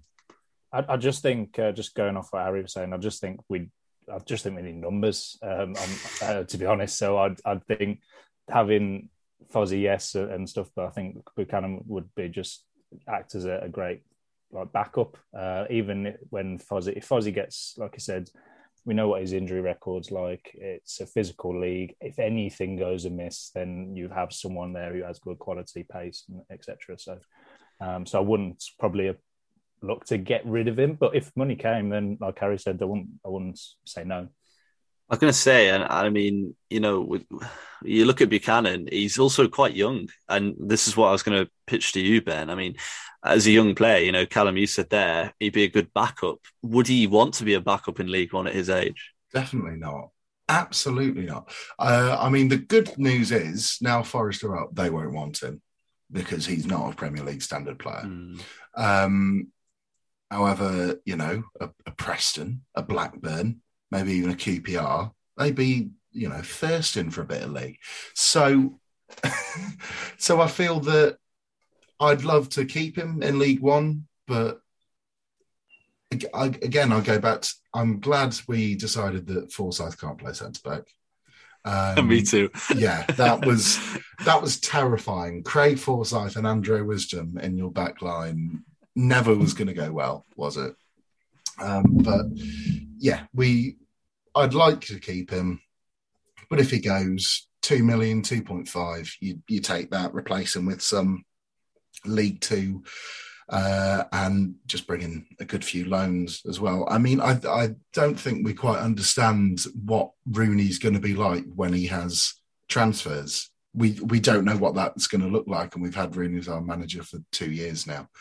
I, 0.73 0.85
I 0.91 0.97
just 0.97 1.23
think, 1.23 1.59
uh, 1.59 1.73
just 1.73 1.97
going 1.97 2.17
off 2.17 2.29
what 2.31 2.45
Harry 2.45 2.63
was 2.63 2.73
saying, 2.73 2.93
I 2.93 2.99
just 2.99 3.21
think 3.21 3.41
we, 3.49 3.69
I 4.09 4.19
just 4.25 4.45
think 4.45 4.55
we 4.55 4.63
need 4.63 4.77
numbers. 4.77 5.39
Um, 5.43 5.75
uh, 6.23 6.45
to 6.45 6.57
be 6.57 6.67
honest, 6.67 6.97
so 6.97 7.19
I 7.19 7.35
I 7.45 7.57
think 7.57 7.99
having 8.49 9.09
Fozzie, 9.53 9.83
yes, 9.83 10.15
and 10.15 10.49
stuff, 10.49 10.71
but 10.77 10.87
I 10.87 10.91
think 10.91 11.19
Buchanan 11.35 11.83
would 11.89 12.09
be 12.15 12.29
just 12.29 12.65
act 13.09 13.35
as 13.35 13.45
a, 13.45 13.59
a 13.63 13.69
great 13.69 14.03
like 14.53 14.71
backup. 14.71 15.17
Uh, 15.37 15.65
even 15.69 16.15
when 16.31 16.61
Fozzie, 16.61 16.97
if 16.97 17.09
Fozzie 17.09 17.35
gets, 17.35 17.75
like 17.77 17.95
I 17.97 17.99
said, 17.99 18.31
we 18.87 18.95
know 18.95 19.09
what 19.09 19.21
his 19.21 19.33
injury 19.33 19.61
record's 19.61 20.13
like. 20.13 20.49
It's 20.55 21.01
a 21.01 21.07
physical 21.07 21.61
league. 21.61 21.97
If 22.01 22.21
anything 22.21 22.77
goes 22.77 23.05
amiss, 23.05 23.51
then 23.53 23.95
you 23.97 24.09
have 24.09 24.33
someone 24.33 24.73
there 24.73 24.95
who 24.95 25.03
has 25.03 25.19
good 25.19 25.41
quality, 25.41 25.83
pace, 25.83 26.25
etc. 26.51 26.97
So, 26.97 27.19
um, 27.81 28.07
so 28.07 28.19
I 28.19 28.23
wouldn't 28.23 28.63
probably 28.79 29.13
look 29.83 30.05
to 30.07 30.19
get 30.19 30.47
rid 30.47 30.69
of 30.69 30.79
him. 30.79 30.95
But 30.95 31.17
if 31.17 31.33
money 31.37 31.57
came, 31.57 31.89
then 31.89 32.17
like 32.21 32.39
Harry 32.39 32.59
said, 32.59 32.81
I 32.81 32.85
wouldn't. 32.85 33.09
I 33.25 33.29
wouldn't 33.29 33.61
say 33.85 34.05
no. 34.05 34.29
I 35.09 35.15
was 35.15 35.19
going 35.21 35.33
to 35.33 35.39
say, 35.39 35.71
and 35.71 35.85
I 35.85 36.09
mean, 36.09 36.55
you 36.69 36.81
know, 36.81 37.19
you 37.83 38.05
look 38.05 38.21
at 38.21 38.29
Buchanan, 38.29 38.89
he's 38.91 39.19
also 39.19 39.47
quite 39.47 39.77
young. 39.77 40.09
And 40.29 40.57
this 40.59 40.89
is 40.89 40.97
what 40.97 41.09
I 41.09 41.13
was 41.13 41.23
going 41.23 41.45
to 41.45 41.51
pitch 41.67 41.93
to 41.93 42.01
you, 42.01 42.23
Ben. 42.23 42.51
I 42.51 42.57
mean, 42.57 42.75
as 43.25 43.47
a 43.47 43.53
young 43.53 43.75
player, 43.75 44.05
you 44.05 44.13
know, 44.13 44.27
Callum, 44.27 44.57
you 44.57 44.67
said 44.67 44.91
there, 44.91 45.33
he'd 45.39 45.53
be 45.53 45.65
a 45.65 45.71
good 45.71 45.93
backup. 45.95 46.39
Would 46.63 46.89
he 46.89 47.07
want 47.07 47.35
to 47.35 47.45
be 47.45 47.55
a 47.55 47.61
backup 47.61 48.01
in 48.01 48.11
League 48.11 48.33
One 48.33 48.47
at 48.47 48.55
his 48.55 48.69
age? 48.69 49.13
Definitely 49.33 49.77
not. 49.77 50.11
Absolutely 50.49 51.25
not. 51.25 51.53
Uh, 51.79 52.17
I 52.19 52.29
mean, 52.29 52.49
the 52.49 52.59
good 52.59 52.97
news 52.99 53.33
is 53.33 53.79
now 53.81 54.03
Forest 54.03 54.45
are 54.45 54.57
up, 54.57 54.75
they 54.75 54.91
won't 54.91 55.13
want 55.13 55.43
him 55.43 55.61
because 56.11 56.47
he's 56.47 56.67
not 56.67 56.93
a 56.93 56.97
Premier 56.97 57.25
League 57.25 57.43
standard 57.43 57.79
player. 57.79 58.05
Mm. 58.05 58.41
Um, 58.77 59.49
however, 60.31 61.01
you 61.05 61.17
know, 61.17 61.43
a, 61.61 61.71
a 61.85 61.91
Preston, 61.93 62.63
a 62.77 62.83
Blackburn, 62.83 63.61
maybe 63.97 64.13
even 64.13 64.31
a 64.31 64.35
QPR, 64.35 65.11
they'd 65.37 65.55
be, 65.55 65.91
you 66.13 66.29
know, 66.29 66.43
thirsting 66.43 67.11
for 67.11 67.23
a 67.23 67.27
bit 67.27 67.43
of 67.43 67.53
league. 67.53 67.79
So, 68.15 68.79
so 70.19 70.41
I 70.41 70.49
feel 70.49 70.81
that 70.81 71.19
I'd 71.99 72.25
love 72.25 72.49
to 72.51 72.65
keep 72.65 72.97
him 72.97 73.23
in 73.23 73.39
League 73.39 73.61
One, 73.61 74.07
but 74.27 74.61
I, 76.35 76.47
again, 76.47 76.93
I'll 76.93 77.01
go 77.01 77.19
back. 77.19 77.43
To, 77.43 77.55
I'm 77.75 78.01
glad 78.01 78.37
we 78.47 78.75
decided 78.75 79.27
that 79.29 79.53
Forsyth 79.53 80.01
can't 80.01 80.19
play 80.19 80.33
centre 80.33 80.61
back. 80.65 80.83
Um, 81.69 82.07
Me 82.07 82.23
too. 82.23 82.49
yeah, 82.77 83.03
that 83.17 83.45
was 83.45 83.81
that 84.25 84.41
was 84.41 84.61
terrifying. 84.61 85.43
Craig 85.43 85.81
Forsyth 85.81 86.37
and 86.37 86.47
Andre 86.47 86.83
Wisdom 86.83 87.39
in 87.39 87.59
your 87.59 87.73
back 87.73 88.03
line 88.03 88.63
never 88.95 89.35
was 89.35 89.53
going 89.53 89.67
to 89.67 89.75
go 89.75 89.91
well, 89.91 90.25
was 90.37 90.57
it? 90.57 90.77
Um, 91.59 91.85
but 91.89 92.27
yeah, 92.99 93.25
we. 93.35 93.79
I'd 94.37 94.55
like 94.55 94.83
to 94.83 95.01
keep 95.01 95.31
him, 95.31 95.61
but 96.51 96.61
if 96.61 96.71
he 96.71 96.79
goes 96.79 97.49
two 97.63 97.83
million, 97.83 98.23
two 98.23 98.43
point 98.43 98.69
five, 98.69 99.11
you 99.21 99.43
you 99.49 99.61
take 99.61 99.91
that, 99.91 100.15
replace 100.15 100.55
him 100.55 100.67
with 100.67 100.83
some 100.83 101.25
League 102.05 102.41
Two, 102.43 102.85
uh, 103.49 104.05
and 104.13 104.57
just 104.67 104.87
bring 104.87 105.01
in 105.01 105.27
a 105.41 105.45
good 105.45 105.65
few 105.65 105.87
loans 105.87 106.43
as 106.47 106.61
well. 106.61 106.87
I 106.89 106.99
mean, 106.99 107.21
I 107.21 107.41
I 107.49 107.71
don't 107.95 108.19
think 108.19 108.45
we 108.45 108.53
quite 108.53 108.79
understand 108.79 109.65
what 109.85 110.11
Rooney's 110.31 110.79
going 110.79 110.95
to 110.95 111.01
be 111.01 111.15
like 111.15 111.45
when 111.55 111.73
he 111.73 111.87
has 111.87 112.35
transfers. 112.69 113.51
We 113.75 113.99
we 114.03 114.21
don't 114.21 114.45
know 114.45 114.57
what 114.57 114.75
that's 114.75 115.07
going 115.07 115.23
to 115.23 115.29
look 115.29 115.47
like, 115.47 115.75
and 115.75 115.83
we've 115.83 115.95
had 115.95 116.15
Rooney 116.15 116.39
as 116.39 116.49
our 116.49 116.61
manager 116.61 117.03
for 117.03 117.19
two 117.33 117.51
years 117.51 117.87
now. 117.87 118.09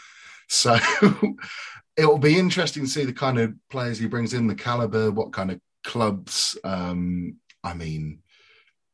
So 0.48 0.78
it 1.98 2.06
will 2.06 2.20
be 2.20 2.38
interesting 2.38 2.84
to 2.84 2.90
see 2.90 3.04
the 3.04 3.12
kind 3.12 3.40
of 3.40 3.56
players 3.72 3.98
he 3.98 4.06
brings 4.06 4.36
in, 4.36 4.46
the 4.46 4.54
caliber, 4.54 5.10
what 5.10 5.34
kind 5.34 5.50
of 5.50 5.60
clubs. 5.86 6.58
Um, 6.64 7.38
I 7.64 7.74
mean, 7.74 8.20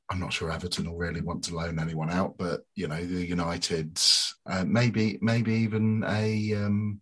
I'm 0.09 0.19
not 0.19 0.33
sure 0.33 0.51
Everton 0.51 0.89
will 0.89 0.97
really 0.97 1.21
want 1.21 1.45
to 1.45 1.55
loan 1.55 1.79
anyone 1.79 2.11
out, 2.11 2.37
but 2.37 2.61
you 2.75 2.87
know, 2.87 3.03
the 3.03 3.29
Uniteds, 3.29 4.33
uh, 4.45 4.65
maybe, 4.65 5.17
maybe 5.21 5.53
even 5.53 6.03
a 6.05 6.53
um, 6.53 7.01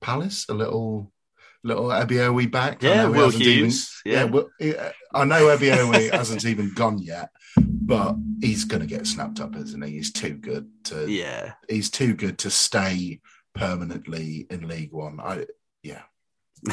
Palace, 0.00 0.46
a 0.48 0.54
little, 0.54 1.12
little 1.62 1.88
Ebiowei 1.88 2.50
back. 2.50 2.82
Yeah, 2.82 3.06
Will 3.06 3.30
Hughes. 3.30 4.00
Even, 4.04 4.12
yeah, 4.12 4.24
yeah 4.24 4.30
well, 4.30 4.92
I 5.14 5.24
know 5.24 5.56
Ebiowei 5.56 6.10
hasn't 6.14 6.46
even 6.46 6.72
gone 6.72 6.98
yet, 6.98 7.28
but 7.56 8.16
he's 8.40 8.64
going 8.64 8.80
to 8.80 8.86
get 8.86 9.06
snapped 9.06 9.40
up, 9.40 9.54
isn't 9.54 9.82
he? 9.82 9.92
He's 9.92 10.12
too 10.12 10.34
good 10.34 10.68
to. 10.84 11.10
Yeah, 11.10 11.52
he's 11.68 11.90
too 11.90 12.14
good 12.14 12.38
to 12.38 12.50
stay 12.50 13.20
permanently 13.54 14.46
in 14.48 14.66
League 14.66 14.92
One. 14.92 15.20
I 15.20 15.44
yeah. 15.82 16.02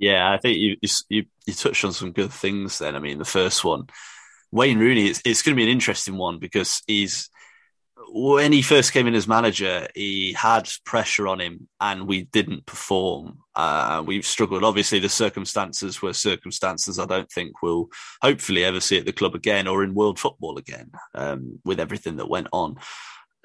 yeah, 0.00 0.32
I 0.32 0.38
think 0.38 0.56
you, 0.56 0.76
you 1.08 1.24
you 1.46 1.54
touched 1.54 1.84
on 1.84 1.92
some 1.92 2.12
good 2.12 2.32
things. 2.32 2.78
Then 2.78 2.96
I 2.96 2.98
mean, 2.98 3.18
the 3.18 3.24
first 3.24 3.64
one, 3.64 3.84
Wayne 4.50 4.78
Rooney. 4.78 5.06
It's 5.06 5.20
it's 5.24 5.42
going 5.42 5.54
to 5.54 5.60
be 5.60 5.62
an 5.62 5.72
interesting 5.72 6.16
one 6.16 6.38
because 6.38 6.82
he's 6.86 7.28
when 8.08 8.50
he 8.50 8.62
first 8.62 8.92
came 8.92 9.06
in 9.06 9.14
as 9.14 9.28
manager, 9.28 9.86
he 9.94 10.32
had 10.32 10.70
pressure 10.86 11.28
on 11.28 11.38
him, 11.38 11.68
and 11.82 12.08
we 12.08 12.22
didn't 12.22 12.64
perform. 12.64 13.40
Uh, 13.54 14.02
we've 14.04 14.24
struggled. 14.24 14.64
Obviously, 14.64 15.00
the 15.00 15.08
circumstances 15.10 16.00
were 16.00 16.14
circumstances. 16.14 16.98
I 16.98 17.04
don't 17.04 17.30
think 17.30 17.62
we'll 17.62 17.88
hopefully 18.22 18.64
ever 18.64 18.80
see 18.80 18.98
at 18.98 19.04
the 19.04 19.12
club 19.12 19.34
again 19.34 19.68
or 19.68 19.84
in 19.84 19.94
world 19.94 20.18
football 20.18 20.56
again. 20.56 20.90
Um, 21.14 21.60
with 21.64 21.78
everything 21.78 22.16
that 22.16 22.30
went 22.30 22.48
on, 22.52 22.76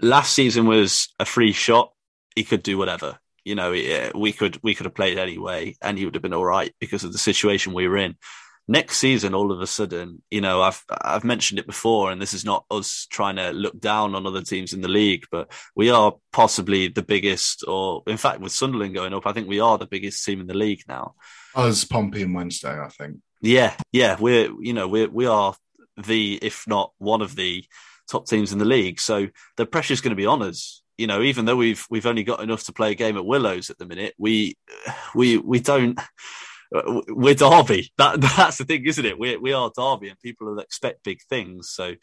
last 0.01 0.31
season 0.31 0.67
was 0.67 1.13
a 1.19 1.25
free 1.25 1.51
shot 1.51 1.91
he 2.33 2.45
could 2.45 2.63
do 2.63 2.77
whatever. 2.77 3.19
You 3.45 3.55
know, 3.55 3.71
we 4.15 4.33
could 4.33 4.59
we 4.63 4.75
could 4.75 4.85
have 4.85 4.95
played 4.95 5.17
anyway, 5.17 5.75
and 5.81 5.97
he 5.97 6.05
would 6.05 6.15
have 6.15 6.23
been 6.23 6.33
all 6.33 6.45
right 6.45 6.73
because 6.79 7.03
of 7.03 7.11
the 7.11 7.17
situation 7.17 7.73
we 7.73 7.87
were 7.87 7.97
in. 7.97 8.15
Next 8.67 8.97
season, 8.97 9.35
all 9.35 9.51
of 9.51 9.61
a 9.61 9.67
sudden, 9.67 10.23
you 10.31 10.41
know, 10.41 10.63
I've 10.63 10.83
I've 10.89 11.23
mentioned 11.23 11.59
it 11.59 11.67
before, 11.67 12.11
and 12.11 12.19
this 12.19 12.33
is 12.33 12.43
not 12.43 12.65
us 12.71 13.05
trying 13.11 13.35
to 13.35 13.51
look 13.51 13.79
down 13.79 14.15
on 14.15 14.25
other 14.25 14.41
teams 14.41 14.73
in 14.73 14.81
the 14.81 14.87
league, 14.87 15.25
but 15.31 15.51
we 15.75 15.91
are 15.91 16.15
possibly 16.33 16.87
the 16.87 17.03
biggest, 17.03 17.63
or 17.67 18.01
in 18.07 18.17
fact, 18.17 18.39
with 18.39 18.51
Sunderland 18.51 18.95
going 18.95 19.13
up, 19.13 19.27
I 19.27 19.33
think 19.33 19.47
we 19.47 19.59
are 19.59 19.77
the 19.77 19.85
biggest 19.85 20.25
team 20.25 20.41
in 20.41 20.47
the 20.47 20.57
league 20.57 20.81
now. 20.87 21.13
Us, 21.53 21.83
Pompey, 21.83 22.23
and 22.23 22.33
Wednesday, 22.33 22.77
I 22.79 22.89
think. 22.89 23.17
Yeah, 23.41 23.75
yeah, 23.91 24.17
we're 24.19 24.51
you 24.59 24.73
know 24.73 24.87
we 24.87 25.05
we 25.05 25.27
are 25.27 25.53
the 26.03 26.39
if 26.41 26.65
not 26.67 26.91
one 26.97 27.21
of 27.21 27.35
the 27.35 27.63
top 28.09 28.27
teams 28.27 28.53
in 28.53 28.59
the 28.59 28.65
league, 28.65 28.99
so 28.99 29.27
the 29.57 29.65
pressure 29.65 29.93
is 29.93 30.01
going 30.01 30.11
to 30.11 30.15
be 30.15 30.25
on 30.25 30.41
us 30.41 30.81
you 30.97 31.07
know, 31.07 31.21
even 31.21 31.45
though 31.45 31.55
we've 31.55 31.85
we've 31.89 32.05
only 32.05 32.23
got 32.23 32.41
enough 32.41 32.63
to 32.65 32.73
play 32.73 32.91
a 32.91 32.95
game 32.95 33.17
at 33.17 33.25
Willows 33.25 33.69
at 33.69 33.77
the 33.77 33.85
minute, 33.85 34.13
we 34.17 34.57
we 35.15 35.37
we 35.37 35.59
don't. 35.59 35.99
We're 37.07 37.35
Derby. 37.35 37.91
That 37.97 38.19
that's 38.37 38.57
the 38.57 38.65
thing, 38.65 38.85
isn't 38.85 39.05
it? 39.05 39.19
We 39.19 39.37
we 39.37 39.53
are 39.53 39.71
Derby, 39.75 40.09
and 40.09 40.19
people 40.19 40.59
expect 40.59 41.03
big 41.03 41.21
things. 41.29 41.69
So, 41.69 41.93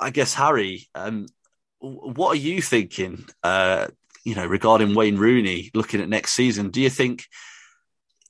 I 0.00 0.10
guess 0.10 0.34
Harry, 0.34 0.88
um, 0.94 1.26
what 1.78 2.30
are 2.30 2.40
you 2.40 2.62
thinking? 2.62 3.26
Uh, 3.42 3.88
you 4.24 4.34
know, 4.34 4.46
regarding 4.46 4.94
Wayne 4.94 5.18
Rooney, 5.18 5.70
looking 5.74 6.00
at 6.00 6.08
next 6.08 6.32
season, 6.32 6.70
do 6.70 6.80
you 6.80 6.90
think 6.90 7.26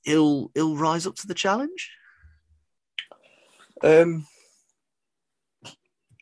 he'll 0.03 0.51
he'll 0.53 0.75
rise 0.75 1.07
up 1.07 1.15
to 1.15 1.27
the 1.27 1.33
challenge? 1.33 1.89
Um, 3.81 4.27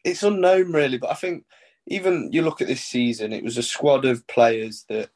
it's 0.07 0.23
unknown, 0.23 0.71
really, 0.71 0.97
but 0.97 1.11
I 1.11 1.15
think 1.15 1.45
even 1.87 2.31
you 2.31 2.41
look 2.41 2.61
at 2.61 2.67
this 2.67 2.81
season, 2.81 3.33
it 3.33 3.43
was 3.43 3.57
a 3.57 3.63
squad 3.63 4.05
of 4.05 4.25
players 4.27 4.85
that 4.89 5.09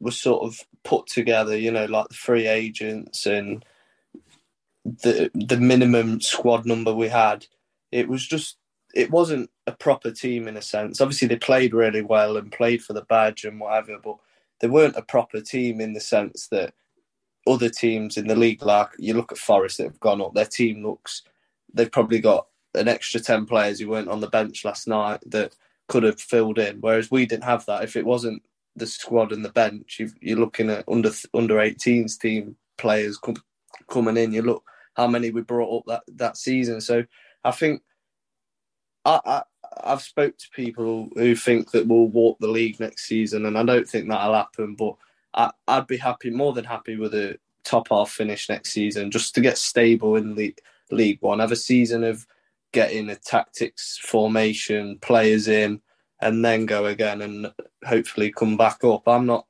was 0.00 0.20
sort 0.20 0.44
of 0.44 0.60
put 0.84 1.06
together, 1.06 1.56
you 1.56 1.70
know, 1.70 1.86
like 1.86 2.08
the 2.08 2.14
free 2.14 2.46
agents 2.46 3.26
and 3.26 3.64
the 4.84 5.30
the 5.34 5.56
minimum 5.56 6.20
squad 6.20 6.66
number 6.66 6.92
we 6.92 7.08
had. 7.08 7.46
It 7.90 8.08
was 8.08 8.26
just 8.26 8.58
it 8.94 9.10
wasn't 9.10 9.50
a 9.66 9.72
proper 9.72 10.10
team 10.10 10.46
in 10.46 10.56
a 10.56 10.62
sense. 10.62 11.00
Obviously 11.00 11.28
they 11.28 11.36
played 11.36 11.74
really 11.74 12.02
well 12.02 12.36
and 12.36 12.52
played 12.52 12.82
for 12.82 12.92
the 12.92 13.02
badge 13.02 13.44
and 13.44 13.58
whatever, 13.58 13.98
but 14.02 14.16
they 14.60 14.68
weren't 14.68 14.96
a 14.96 15.02
proper 15.02 15.40
team 15.40 15.80
in 15.80 15.94
the 15.94 16.00
sense 16.00 16.48
that 16.48 16.74
other 17.46 17.68
teams 17.68 18.16
in 18.16 18.26
the 18.26 18.36
league, 18.36 18.62
like 18.62 18.88
you 18.98 19.14
look 19.14 19.32
at 19.32 19.38
Forest 19.38 19.78
that 19.78 19.84
have 19.84 20.00
gone 20.00 20.20
up, 20.20 20.34
their 20.34 20.44
team 20.44 20.84
looks 20.84 21.22
they've 21.72 21.90
probably 21.90 22.20
got 22.20 22.46
an 22.74 22.88
extra 22.88 23.20
ten 23.20 23.46
players 23.46 23.80
who 23.80 23.88
weren't 23.88 24.08
on 24.08 24.20
the 24.20 24.28
bench 24.28 24.64
last 24.64 24.88
night 24.88 25.20
that 25.26 25.54
could 25.88 26.02
have 26.02 26.20
filled 26.20 26.58
in. 26.58 26.78
Whereas 26.80 27.10
we 27.10 27.26
didn't 27.26 27.44
have 27.44 27.66
that. 27.66 27.84
If 27.84 27.96
it 27.96 28.06
wasn't 28.06 28.42
the 28.76 28.86
squad 28.86 29.32
and 29.32 29.44
the 29.44 29.50
bench, 29.50 30.00
you 30.20 30.36
are 30.36 30.40
looking 30.40 30.70
at 30.70 30.84
under 30.88 31.10
under 31.32 31.56
18s 31.56 32.18
team 32.18 32.56
players 32.78 33.18
com- 33.18 33.36
coming 33.88 34.16
in. 34.16 34.32
You 34.32 34.42
look 34.42 34.64
how 34.96 35.06
many 35.06 35.30
we 35.30 35.42
brought 35.42 35.78
up 35.78 35.84
that 35.86 36.02
that 36.16 36.36
season. 36.36 36.80
So 36.80 37.04
I 37.44 37.50
think 37.50 37.82
I, 39.04 39.20
I 39.24 39.42
I've 39.82 40.02
spoke 40.02 40.36
to 40.38 40.50
people 40.54 41.08
who 41.14 41.34
think 41.34 41.70
that 41.72 41.86
we'll 41.86 42.06
walk 42.06 42.38
the 42.38 42.48
league 42.48 42.80
next 42.80 43.06
season, 43.06 43.46
and 43.46 43.58
I 43.58 43.64
don't 43.64 43.88
think 43.88 44.08
that'll 44.08 44.34
happen. 44.34 44.74
But 44.74 44.96
I, 45.34 45.50
would 45.78 45.86
be 45.86 45.96
happy, 45.96 46.30
more 46.30 46.52
than 46.52 46.64
happy, 46.64 46.96
with 46.96 47.14
a 47.14 47.38
top 47.64 47.88
half 47.90 48.10
finish 48.10 48.48
next 48.48 48.70
season, 48.70 49.10
just 49.10 49.34
to 49.34 49.40
get 49.40 49.58
stable 49.58 50.16
in 50.16 50.34
the 50.34 50.54
League 50.90 51.18
One. 51.20 51.40
Have 51.40 51.52
a 51.52 51.56
season 51.56 52.04
of 52.04 52.26
getting 52.74 53.08
a 53.08 53.16
tactics 53.16 53.98
formation, 54.02 54.98
players 55.00 55.48
in, 55.48 55.80
and 56.20 56.44
then 56.44 56.66
go 56.66 56.86
again, 56.86 57.22
and 57.22 57.52
hopefully 57.86 58.32
come 58.32 58.58
back 58.58 58.84
up. 58.84 59.08
I'm 59.08 59.24
not 59.24 59.46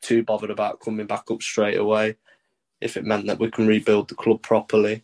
too 0.00 0.22
bothered 0.22 0.50
about 0.50 0.80
coming 0.80 1.06
back 1.06 1.30
up 1.30 1.42
straight 1.42 1.78
away 1.78 2.16
if 2.80 2.96
it 2.96 3.04
meant 3.04 3.26
that 3.26 3.40
we 3.40 3.50
can 3.50 3.66
rebuild 3.66 4.08
the 4.08 4.14
club 4.14 4.42
properly. 4.42 5.02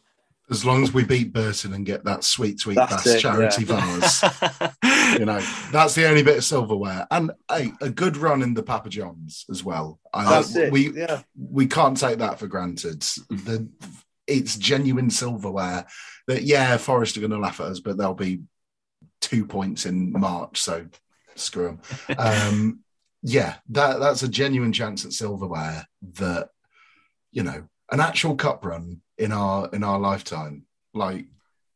As 0.51 0.65
long 0.65 0.83
as 0.83 0.93
we 0.93 1.05
beat 1.05 1.33
Burton 1.33 1.75
and 1.75 1.87
get 1.87 2.05
that 2.05 2.25
sweet, 2.25 2.61
sweet 2.61 2.75
that's 2.75 3.05
Bass 3.05 3.21
charity 3.21 3.65
yeah. 3.65 4.01
vase, 4.83 5.19
you 5.19 5.25
know, 5.25 5.41
that's 5.73 5.95
the 5.95 6.09
only 6.09 6.23
bit 6.23 6.39
of 6.39 6.45
silverware. 6.45 7.07
And 7.11 7.31
hey, 7.49 7.73
a 7.81 7.89
good 7.89 8.17
run 8.17 8.43
in 8.43 8.55
the 8.55 8.63
Papa 8.63 8.89
Johns 8.89 9.45
as 9.49 9.63
well. 9.63 10.01
That's 10.13 10.57
uh, 10.57 10.61
it. 10.61 10.73
We 10.73 10.93
yeah. 10.93 11.23
we 11.37 11.67
can't 11.67 11.97
take 11.97 12.19
that 12.19 12.41
for 12.41 12.49
granted. 12.49 13.03
The 13.31 13.69
it's 14.31 14.57
genuine 14.57 15.11
silverware. 15.11 15.87
That 16.27 16.43
yeah, 16.43 16.77
Forest 16.77 17.17
are 17.17 17.21
going 17.21 17.31
to 17.33 17.39
laugh 17.39 17.61
at 17.61 17.67
us, 17.67 17.81
but 17.81 17.97
they'll 17.97 18.15
be 18.15 18.41
two 19.21 19.45
points 19.45 19.87
in 19.87 20.13
March, 20.13 20.61
so 20.61 20.87
screw 21.35 21.67
them. 21.67 21.81
Um, 22.19 22.81
yeah, 23.23 23.57
that 23.71 24.01
that's 24.01 24.23
a 24.23 24.29
genuine 24.29 24.73
chance 24.73 25.05
at 25.05 25.13
silverware 25.13 25.87
that 26.15 26.49
you 27.33 27.43
know 27.43 27.69
an 27.91 28.01
actual 28.01 28.35
cup 28.35 28.65
run 28.65 29.03
in 29.19 29.33
our 29.33 29.69
in 29.73 29.85
our 29.85 29.99
lifetime. 29.99 30.65
Like, 30.95 31.27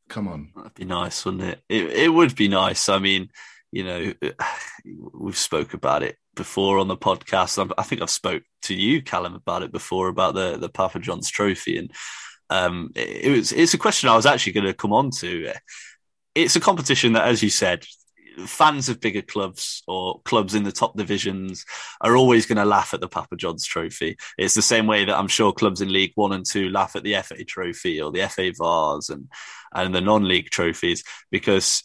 come 0.08 0.26
on, 0.26 0.52
that'd 0.56 0.74
be 0.74 0.84
nice, 0.84 1.24
wouldn't 1.24 1.44
it? 1.44 1.62
It 1.68 1.90
it 1.90 2.08
would 2.08 2.34
be 2.34 2.48
nice. 2.48 2.88
I 2.88 2.98
mean, 2.98 3.28
you 3.72 3.84
know, 3.84 4.12
we've 5.12 5.36
spoke 5.36 5.74
about 5.74 6.02
it 6.02 6.16
before 6.34 6.78
on 6.78 6.88
the 6.88 6.96
podcast. 6.96 7.72
I 7.76 7.82
think 7.82 8.00
I've 8.00 8.10
spoke 8.10 8.42
to 8.62 8.74
you, 8.74 9.02
Callum, 9.02 9.34
about 9.34 9.62
it 9.62 9.72
before 9.72 10.08
about 10.08 10.34
the 10.34 10.56
the 10.56 10.70
Papa 10.70 10.98
John's 10.98 11.30
Trophy, 11.30 11.76
and 11.76 11.90
um, 12.50 12.90
it, 12.94 13.26
it 13.26 13.30
was 13.30 13.52
it's 13.52 13.74
a 13.74 13.78
question 13.78 14.08
I 14.08 14.16
was 14.16 14.26
actually 14.26 14.52
going 14.52 14.66
to 14.66 14.74
come 14.74 14.92
on 14.92 15.10
to. 15.18 15.52
It's 16.34 16.56
a 16.56 16.60
competition 16.60 17.12
that, 17.12 17.28
as 17.28 17.42
you 17.42 17.50
said, 17.50 17.86
fans 18.46 18.88
of 18.88 19.00
bigger 19.00 19.22
clubs 19.22 19.82
or 19.86 20.20
clubs 20.24 20.54
in 20.54 20.64
the 20.64 20.72
top 20.72 20.96
divisions 20.96 21.64
are 22.00 22.16
always 22.16 22.46
going 22.46 22.58
to 22.58 22.64
laugh 22.64 22.92
at 22.92 23.00
the 23.00 23.08
Papa 23.08 23.36
John's 23.36 23.64
Trophy. 23.64 24.16
It's 24.36 24.54
the 24.54 24.62
same 24.62 24.86
way 24.86 25.04
that 25.04 25.16
I'm 25.16 25.28
sure 25.28 25.52
clubs 25.52 25.80
in 25.80 25.92
League 25.92 26.12
One 26.16 26.32
and 26.32 26.44
Two 26.44 26.68
laugh 26.70 26.96
at 26.96 27.04
the 27.04 27.14
FA 27.22 27.44
Trophy 27.44 28.00
or 28.00 28.10
the 28.10 28.28
FA 28.28 28.52
Vase 28.58 29.10
and 29.10 29.28
and 29.74 29.94
the 29.94 30.00
non-league 30.00 30.50
trophies 30.50 31.02
because 31.30 31.82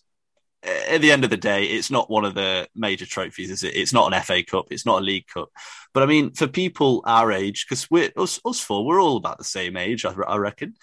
at 0.64 1.02
the 1.02 1.12
end 1.12 1.24
of 1.24 1.30
the 1.30 1.38
day, 1.38 1.66
it's 1.66 1.92
not 1.92 2.10
one 2.10 2.26
of 2.26 2.36
the 2.36 2.68
major 2.76 3.06
trophies, 3.06 3.50
is 3.50 3.64
it? 3.64 3.76
It's 3.76 3.94
not 3.94 4.14
an 4.14 4.22
FA 4.22 4.44
Cup, 4.44 4.68
it's 4.72 4.86
not 4.86 5.02
a 5.02 5.06
League 5.06 5.28
Cup. 5.28 5.50
But 5.94 6.04
I 6.04 6.06
mean, 6.06 6.34
for 6.34 6.48
people 6.48 7.04
our 7.06 7.32
age, 7.32 7.66
because 7.68 7.90
we're 7.90 8.12
us, 8.18 8.40
us 8.46 8.60
four, 8.60 8.86
we're 8.86 9.02
all 9.02 9.18
about 9.18 9.38
the 9.38 9.44
same 9.44 9.78
age, 9.78 10.06
I, 10.06 10.12
I 10.12 10.38
reckon. 10.38 10.76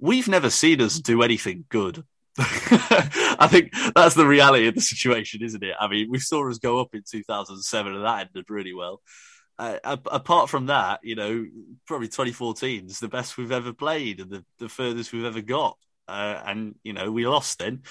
We've 0.00 0.28
never 0.28 0.50
seen 0.50 0.80
us 0.80 0.98
do 0.98 1.22
anything 1.22 1.64
good 1.68 2.04
I 2.38 3.46
think 3.48 3.72
that's 3.94 4.16
the 4.16 4.26
reality 4.26 4.66
of 4.66 4.74
the 4.74 4.80
situation, 4.80 5.42
isn't 5.42 5.62
it? 5.62 5.74
I 5.78 5.86
mean, 5.86 6.10
we 6.10 6.18
saw 6.18 6.48
us 6.50 6.58
go 6.58 6.80
up 6.80 6.92
in 6.92 7.04
2007 7.08 7.94
and 7.94 8.04
that 8.04 8.28
ended 8.28 8.50
really 8.50 8.74
well. 8.74 9.00
Uh, 9.56 9.78
apart 9.84 10.50
from 10.50 10.66
that, 10.66 10.98
you 11.04 11.14
know, 11.14 11.46
probably 11.86 12.08
2014 12.08 12.86
is 12.86 12.98
the 12.98 13.06
best 13.06 13.38
we've 13.38 13.52
ever 13.52 13.72
played 13.72 14.18
and 14.18 14.30
the, 14.30 14.44
the 14.58 14.68
furthest 14.68 15.12
we've 15.12 15.24
ever 15.24 15.42
got. 15.42 15.78
Uh, 16.08 16.42
and, 16.44 16.74
you 16.82 16.92
know, 16.92 17.12
we 17.12 17.24
lost 17.24 17.60
then. 17.60 17.82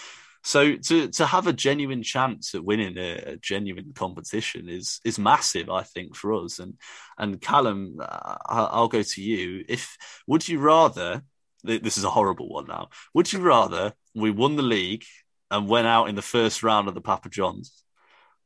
So 0.44 0.76
to, 0.76 1.08
to 1.08 1.26
have 1.26 1.48
a 1.48 1.54
genuine 1.54 2.04
chance 2.04 2.54
at 2.54 2.66
winning 2.66 2.98
a, 2.98 3.12
a, 3.14 3.38
genuine 3.38 3.94
competition 3.96 4.68
is 4.68 5.00
is 5.06 5.18
massive, 5.18 5.70
I 5.70 5.84
think, 5.84 6.16
for 6.16 6.34
us. 6.34 6.60
And 6.60 6.74
and 7.18 7.40
Callum, 7.40 7.98
uh, 8.02 8.36
I'll 8.46 8.90
go 8.90 9.04
to 9.04 9.22
you. 9.22 9.64
If 9.70 9.98
would 10.28 10.48
you 10.48 10.60
rather 10.60 11.24
this 11.64 11.98
is 11.98 12.04
a 12.04 12.10
horrible 12.10 12.50
one 12.50 12.68
now. 12.68 12.90
Would 13.14 13.32
you 13.32 13.40
rather 13.40 13.94
we 14.14 14.32
won 14.32 14.56
the 14.56 14.64
league 14.64 15.06
and 15.50 15.68
went 15.68 15.88
out 15.88 16.10
in 16.10 16.16
the 16.16 16.22
first 16.22 16.64
round 16.64 16.88
of 16.88 16.94
the 16.94 17.02
Papa 17.02 17.30
Johns, 17.30 17.84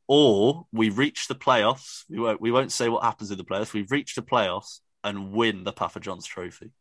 or 0.08 0.68
we 0.72 0.90
reach 0.90 1.28
the 1.28 1.36
playoffs? 1.36 2.04
We 2.10 2.20
won't. 2.20 2.42
We 2.42 2.52
won't 2.52 2.72
say 2.72 2.90
what 2.90 3.04
happens 3.04 3.32
in 3.32 3.38
the 3.38 3.44
playoffs. 3.44 3.74
We 3.74 3.88
reach 3.90 4.16
the 4.16 4.22
playoffs 4.22 4.80
and 5.04 5.32
win 5.32 5.64
the 5.64 5.74
Papa 5.74 6.00
Johns 6.00 6.26
Trophy. 6.26 6.72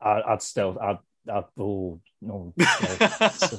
I, 0.00 0.22
would 0.30 0.42
still. 0.42 0.78
I'd. 0.80 0.98
I'd 1.30 1.44
oh, 1.58 2.00
no. 2.20 2.52
so, 3.32 3.56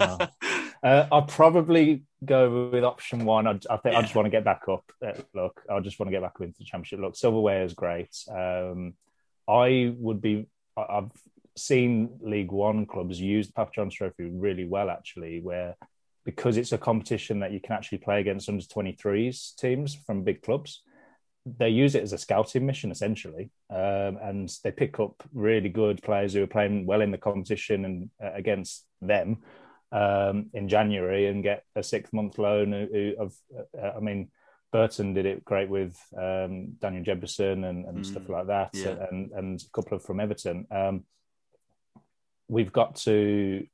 uh, 0.84 1.08
I'd 1.12 1.28
probably 1.28 2.04
go 2.24 2.70
with 2.72 2.84
option 2.84 3.26
one. 3.26 3.48
I'd, 3.48 3.66
I 3.68 3.78
think 3.78 3.94
yeah. 3.94 4.00
I 4.00 4.02
just 4.02 4.16
want 4.16 4.26
to 4.26 4.32
get 4.32 4.44
back 4.44 4.64
up. 4.68 4.84
Uh, 5.06 5.14
look, 5.34 5.62
I 5.70 5.80
just 5.80 6.00
want 6.00 6.08
to 6.08 6.12
get 6.12 6.22
back 6.22 6.34
into 6.40 6.58
the 6.58 6.66
championship. 6.66 7.00
Look, 7.00 7.16
silverware 7.16 7.64
is 7.64 7.74
great. 7.74 8.16
Um, 8.30 8.94
I 9.48 9.94
would 9.98 10.22
be 10.22 10.48
I've 10.78 11.12
seen 11.56 12.18
League 12.22 12.52
One 12.52 12.86
clubs 12.86 13.20
use 13.20 13.48
the 13.48 13.54
Papa 13.54 13.72
John's 13.74 13.96
Trophy 13.96 14.26
really 14.26 14.66
well, 14.66 14.90
actually, 14.90 15.40
where 15.42 15.76
because 16.26 16.58
it's 16.58 16.72
a 16.72 16.78
competition 16.78 17.40
that 17.40 17.52
you 17.52 17.60
can 17.60 17.74
actually 17.74 17.98
play 17.98 18.22
against 18.22 18.48
under 18.48 18.64
23s 18.64 19.56
teams 19.56 19.94
from 19.94 20.24
big 20.24 20.42
clubs, 20.42 20.82
they 21.46 21.70
use 21.70 21.96
it 21.96 22.04
as 22.04 22.14
a 22.14 22.18
scouting 22.18 22.66
mission 22.66 22.92
essentially, 22.92 23.52
um, 23.70 24.18
and 24.22 24.52
they 24.64 24.72
pick 24.72 25.00
up 25.00 25.24
really 25.34 25.70
good 25.70 26.02
players 26.02 26.34
who 26.34 26.44
are 26.44 26.48
playing 26.48 26.86
well 26.86 27.02
in 27.02 27.12
the 27.12 27.18
competition 27.18 27.86
and 27.86 28.10
uh, 28.24 28.32
against 28.34 28.86
them 29.02 29.40
um, 29.92 30.50
in 30.54 30.70
January 30.70 31.28
and 31.28 31.44
get 31.44 31.64
a 31.76 31.84
six 31.84 32.14
month 32.14 32.38
loan 32.38 32.74
of, 33.20 33.34
uh, 33.78 33.92
I 33.96 34.00
mean 34.00 34.30
Burton 34.72 35.14
did 35.14 35.26
it 35.26 35.46
great 35.46 35.70
with 35.70 35.96
um, 36.18 36.74
Daniel 36.82 37.04
Jebbison 37.04 37.70
and, 37.70 37.86
and 37.86 38.00
mm, 38.00 38.06
stuff 38.06 38.28
like 38.28 38.48
that, 38.48 38.72
yeah. 38.74 39.06
and 39.12 39.32
and 39.32 39.62
a 39.62 39.70
couple 39.72 39.96
of 39.96 40.04
from 40.04 40.20
Everton. 40.20 40.66
Um, 40.72 41.04
we've 42.48 42.74
got 42.74 42.96
to 42.96 43.68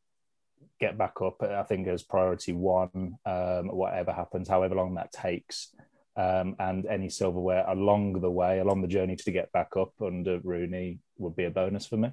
get 0.80 0.98
back 0.98 1.22
up. 1.22 1.42
I 1.42 1.64
think 1.64 1.88
as 1.88 2.04
priority 2.04 2.52
one, 2.52 3.18
um, 3.26 3.70
whatever 3.70 4.12
happens, 4.12 4.50
however 4.50 4.76
long 4.76 4.96
that 4.96 5.14
takes, 5.14 5.74
um, 6.20 6.56
and 6.60 6.86
any 6.86 7.10
silverware 7.10 7.64
along 7.68 8.20
the 8.20 8.30
way, 8.30 8.60
along 8.60 8.82
the 8.82 8.88
journey 8.90 9.16
to 9.16 9.32
get 9.32 9.52
back 9.54 9.78
up 9.78 9.94
under 10.06 10.40
Rooney 10.44 11.00
would 11.18 11.36
be 11.36 11.46
a 11.46 11.50
bonus 11.50 11.88
for 11.88 11.96
me. 11.96 12.12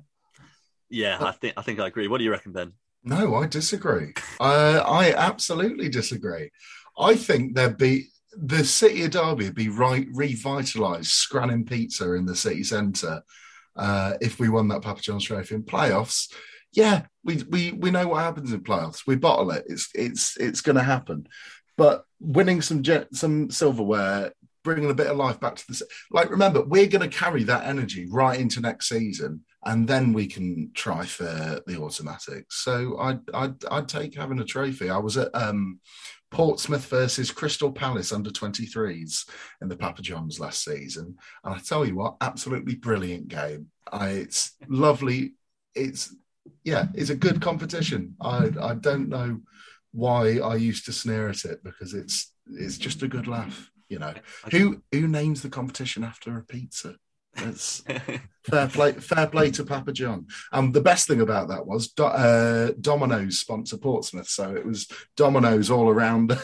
Yeah, 0.88 1.18
I 1.20 1.32
think 1.32 1.54
I 1.56 1.62
think 1.62 1.80
I 1.80 1.88
agree. 1.88 2.06
What 2.06 2.18
do 2.18 2.24
you 2.24 2.30
reckon, 2.30 2.52
Ben? 2.52 2.72
No, 3.02 3.34
I 3.34 3.46
disagree. 3.46 4.14
uh, 4.40 4.84
I 4.86 5.12
absolutely 5.12 5.88
disagree. 5.88 6.50
I 6.96 7.16
think 7.16 7.54
there'd 7.54 7.78
be 7.78 8.06
the 8.36 8.64
city 8.64 9.02
of 9.02 9.10
Derby 9.10 9.46
would 9.46 9.54
be 9.56 9.68
right 9.68 10.06
revitalised, 10.12 11.06
Scrannon 11.06 11.64
Pizza 11.64 12.12
in 12.12 12.26
the 12.26 12.36
city 12.36 12.62
centre. 12.62 13.22
Uh, 13.74 14.14
if 14.20 14.38
we 14.38 14.48
won 14.48 14.68
that 14.68 14.82
Papa 14.82 15.02
John's 15.02 15.24
Trophy 15.24 15.56
in 15.56 15.64
playoffs, 15.64 16.32
yeah, 16.72 17.06
we 17.24 17.42
we 17.50 17.72
we 17.72 17.90
know 17.90 18.06
what 18.06 18.22
happens 18.22 18.52
in 18.52 18.60
playoffs. 18.60 19.06
We 19.06 19.16
bottle 19.16 19.50
it. 19.50 19.64
It's 19.68 19.88
it's 19.94 20.36
it's 20.36 20.60
going 20.60 20.76
to 20.76 20.82
happen. 20.82 21.26
But 21.76 22.04
winning 22.20 22.62
some 22.62 22.82
some 23.12 23.50
silverware, 23.50 24.32
bringing 24.64 24.90
a 24.90 24.94
bit 24.94 25.08
of 25.08 25.16
life 25.16 25.38
back 25.40 25.56
to 25.56 25.66
the 25.68 25.86
like. 26.10 26.30
Remember, 26.30 26.62
we're 26.62 26.86
going 26.88 27.08
to 27.08 27.16
carry 27.16 27.44
that 27.44 27.66
energy 27.66 28.06
right 28.10 28.38
into 28.38 28.60
next 28.60 28.88
season, 28.88 29.44
and 29.64 29.86
then 29.86 30.12
we 30.12 30.26
can 30.26 30.70
try 30.74 31.04
for 31.04 31.60
the 31.66 31.78
automatics. 31.78 32.64
So 32.64 32.98
I'd 32.98 33.20
I'd, 33.34 33.64
I'd 33.70 33.88
take 33.88 34.14
having 34.14 34.40
a 34.40 34.44
trophy. 34.44 34.90
I 34.90 34.98
was 34.98 35.16
at 35.16 35.34
um, 35.34 35.80
Portsmouth 36.30 36.86
versus 36.88 37.30
Crystal 37.30 37.72
Palace 37.72 38.12
under 38.12 38.30
23s 38.30 39.28
in 39.62 39.68
the 39.68 39.76
Papa 39.76 40.02
John's 40.02 40.40
last 40.40 40.64
season. 40.64 41.16
And 41.44 41.54
I 41.54 41.58
tell 41.58 41.86
you 41.86 41.96
what, 41.96 42.16
absolutely 42.20 42.74
brilliant 42.74 43.28
game. 43.28 43.68
I, 43.90 44.08
it's 44.10 44.52
lovely. 44.68 45.34
It's, 45.74 46.14
yeah, 46.64 46.86
it's 46.94 47.10
a 47.10 47.14
good 47.14 47.40
competition. 47.40 48.16
I, 48.20 48.50
I 48.60 48.74
don't 48.74 49.08
know 49.08 49.40
why 49.96 50.38
I 50.38 50.56
used 50.56 50.84
to 50.86 50.92
sneer 50.92 51.28
at 51.28 51.44
it 51.44 51.64
because 51.64 51.94
it's, 51.94 52.32
it's 52.46 52.78
just 52.78 53.02
a 53.02 53.08
good 53.08 53.26
laugh. 53.26 53.70
You 53.88 54.00
know, 54.00 54.14
who 54.50 54.82
who 54.90 55.06
names 55.06 55.42
the 55.42 55.48
competition 55.48 56.02
after 56.02 56.36
a 56.36 56.44
pizza? 56.44 56.96
It's 57.38 57.84
fair 58.44 58.68
play, 58.68 58.92
fair 58.92 59.26
play 59.26 59.50
to 59.52 59.64
Papa 59.64 59.92
John. 59.92 60.26
And 60.52 60.72
the 60.72 60.80
best 60.80 61.06
thing 61.06 61.20
about 61.20 61.48
that 61.48 61.66
was 61.66 61.88
Do, 61.88 62.04
uh, 62.04 62.72
Domino's 62.80 63.38
sponsor 63.38 63.76
Portsmouth, 63.76 64.28
so 64.28 64.54
it 64.54 64.64
was 64.64 64.88
Domino's 65.16 65.70
all 65.70 65.88
around, 65.88 66.36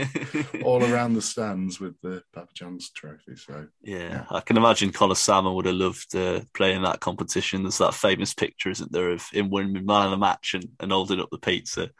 all 0.64 0.82
around 0.84 1.14
the 1.14 1.22
stands 1.22 1.80
with 1.80 1.94
the 2.02 2.22
Papa 2.32 2.50
John's 2.54 2.90
trophy. 2.90 3.36
So 3.36 3.66
yeah, 3.82 3.98
yeah. 3.98 4.24
I 4.30 4.40
can 4.40 4.56
imagine 4.56 4.92
Colin 4.92 5.16
Salmon 5.16 5.54
would 5.54 5.66
have 5.66 5.74
loved 5.74 6.14
uh, 6.14 6.40
playing 6.54 6.82
that 6.82 7.00
competition. 7.00 7.62
There's 7.62 7.78
that 7.78 7.94
famous 7.94 8.34
picture, 8.34 8.70
isn't 8.70 8.92
there, 8.92 9.10
of 9.10 9.28
him 9.30 9.50
winning 9.50 9.86
man 9.86 10.06
of 10.06 10.10
the 10.10 10.16
match 10.16 10.54
and, 10.54 10.68
and 10.80 10.92
holding 10.92 11.20
up 11.20 11.28
the 11.30 11.38
pizza. 11.38 11.90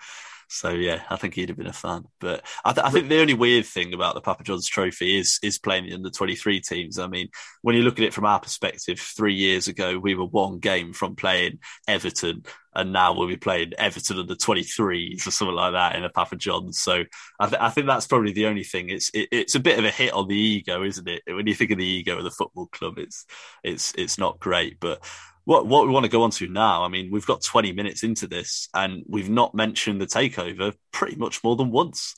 So 0.48 0.70
yeah, 0.70 1.02
I 1.10 1.16
think 1.16 1.34
he'd 1.34 1.50
have 1.50 1.58
been 1.58 1.66
a 1.66 1.72
fan. 1.72 2.04
But 2.20 2.44
I, 2.64 2.72
th- 2.72 2.86
I, 2.86 2.90
think 2.90 3.08
the 3.08 3.20
only 3.20 3.34
weird 3.34 3.66
thing 3.66 3.92
about 3.92 4.14
the 4.14 4.22
Papa 4.22 4.42
John's 4.42 4.66
Trophy 4.66 5.18
is 5.18 5.38
is 5.42 5.58
playing 5.58 5.86
the 5.86 5.94
under 5.94 6.10
twenty 6.10 6.34
three 6.34 6.60
teams. 6.60 6.98
I 6.98 7.06
mean, 7.06 7.28
when 7.60 7.76
you 7.76 7.82
look 7.82 7.98
at 7.98 8.04
it 8.04 8.14
from 8.14 8.24
our 8.24 8.40
perspective, 8.40 8.98
three 8.98 9.34
years 9.34 9.68
ago 9.68 9.98
we 9.98 10.14
were 10.14 10.24
one 10.24 10.58
game 10.58 10.94
from 10.94 11.16
playing 11.16 11.58
Everton, 11.86 12.44
and 12.74 12.92
now 12.92 13.12
we'll 13.14 13.28
be 13.28 13.36
playing 13.36 13.72
Everton 13.76 14.18
under 14.18 14.34
twenty 14.34 14.62
threes 14.62 15.26
or 15.26 15.30
something 15.30 15.54
like 15.54 15.72
that 15.72 15.96
in 15.96 16.02
the 16.02 16.08
Papa 16.08 16.36
John's. 16.36 16.80
So 16.80 17.04
I, 17.38 17.46
th- 17.46 17.60
I 17.60 17.68
think 17.68 17.86
that's 17.86 18.06
probably 18.06 18.32
the 18.32 18.46
only 18.46 18.64
thing. 18.64 18.88
It's 18.88 19.10
it, 19.10 19.28
it's 19.30 19.54
a 19.54 19.60
bit 19.60 19.78
of 19.78 19.84
a 19.84 19.90
hit 19.90 20.14
on 20.14 20.28
the 20.28 20.36
ego, 20.36 20.82
isn't 20.82 21.08
it? 21.08 21.22
When 21.26 21.46
you 21.46 21.54
think 21.54 21.72
of 21.72 21.78
the 21.78 21.84
ego 21.84 22.16
of 22.16 22.24
the 22.24 22.30
football 22.30 22.66
club, 22.66 22.98
it's 22.98 23.26
it's 23.62 23.92
it's 23.98 24.16
not 24.16 24.40
great, 24.40 24.80
but 24.80 25.04
what 25.48 25.66
what 25.66 25.86
we 25.86 25.94
want 25.94 26.04
to 26.04 26.10
go 26.10 26.24
on 26.24 26.30
to 26.30 26.46
now. 26.46 26.84
I 26.84 26.88
mean, 26.88 27.10
we've 27.10 27.24
got 27.24 27.40
20 27.40 27.72
minutes 27.72 28.02
into 28.02 28.26
this, 28.26 28.68
and 28.74 29.02
we've 29.08 29.30
not 29.30 29.54
mentioned 29.54 29.98
the 29.98 30.06
takeover 30.06 30.74
pretty 30.92 31.16
much 31.16 31.42
more 31.42 31.56
than 31.56 31.70
once. 31.70 32.14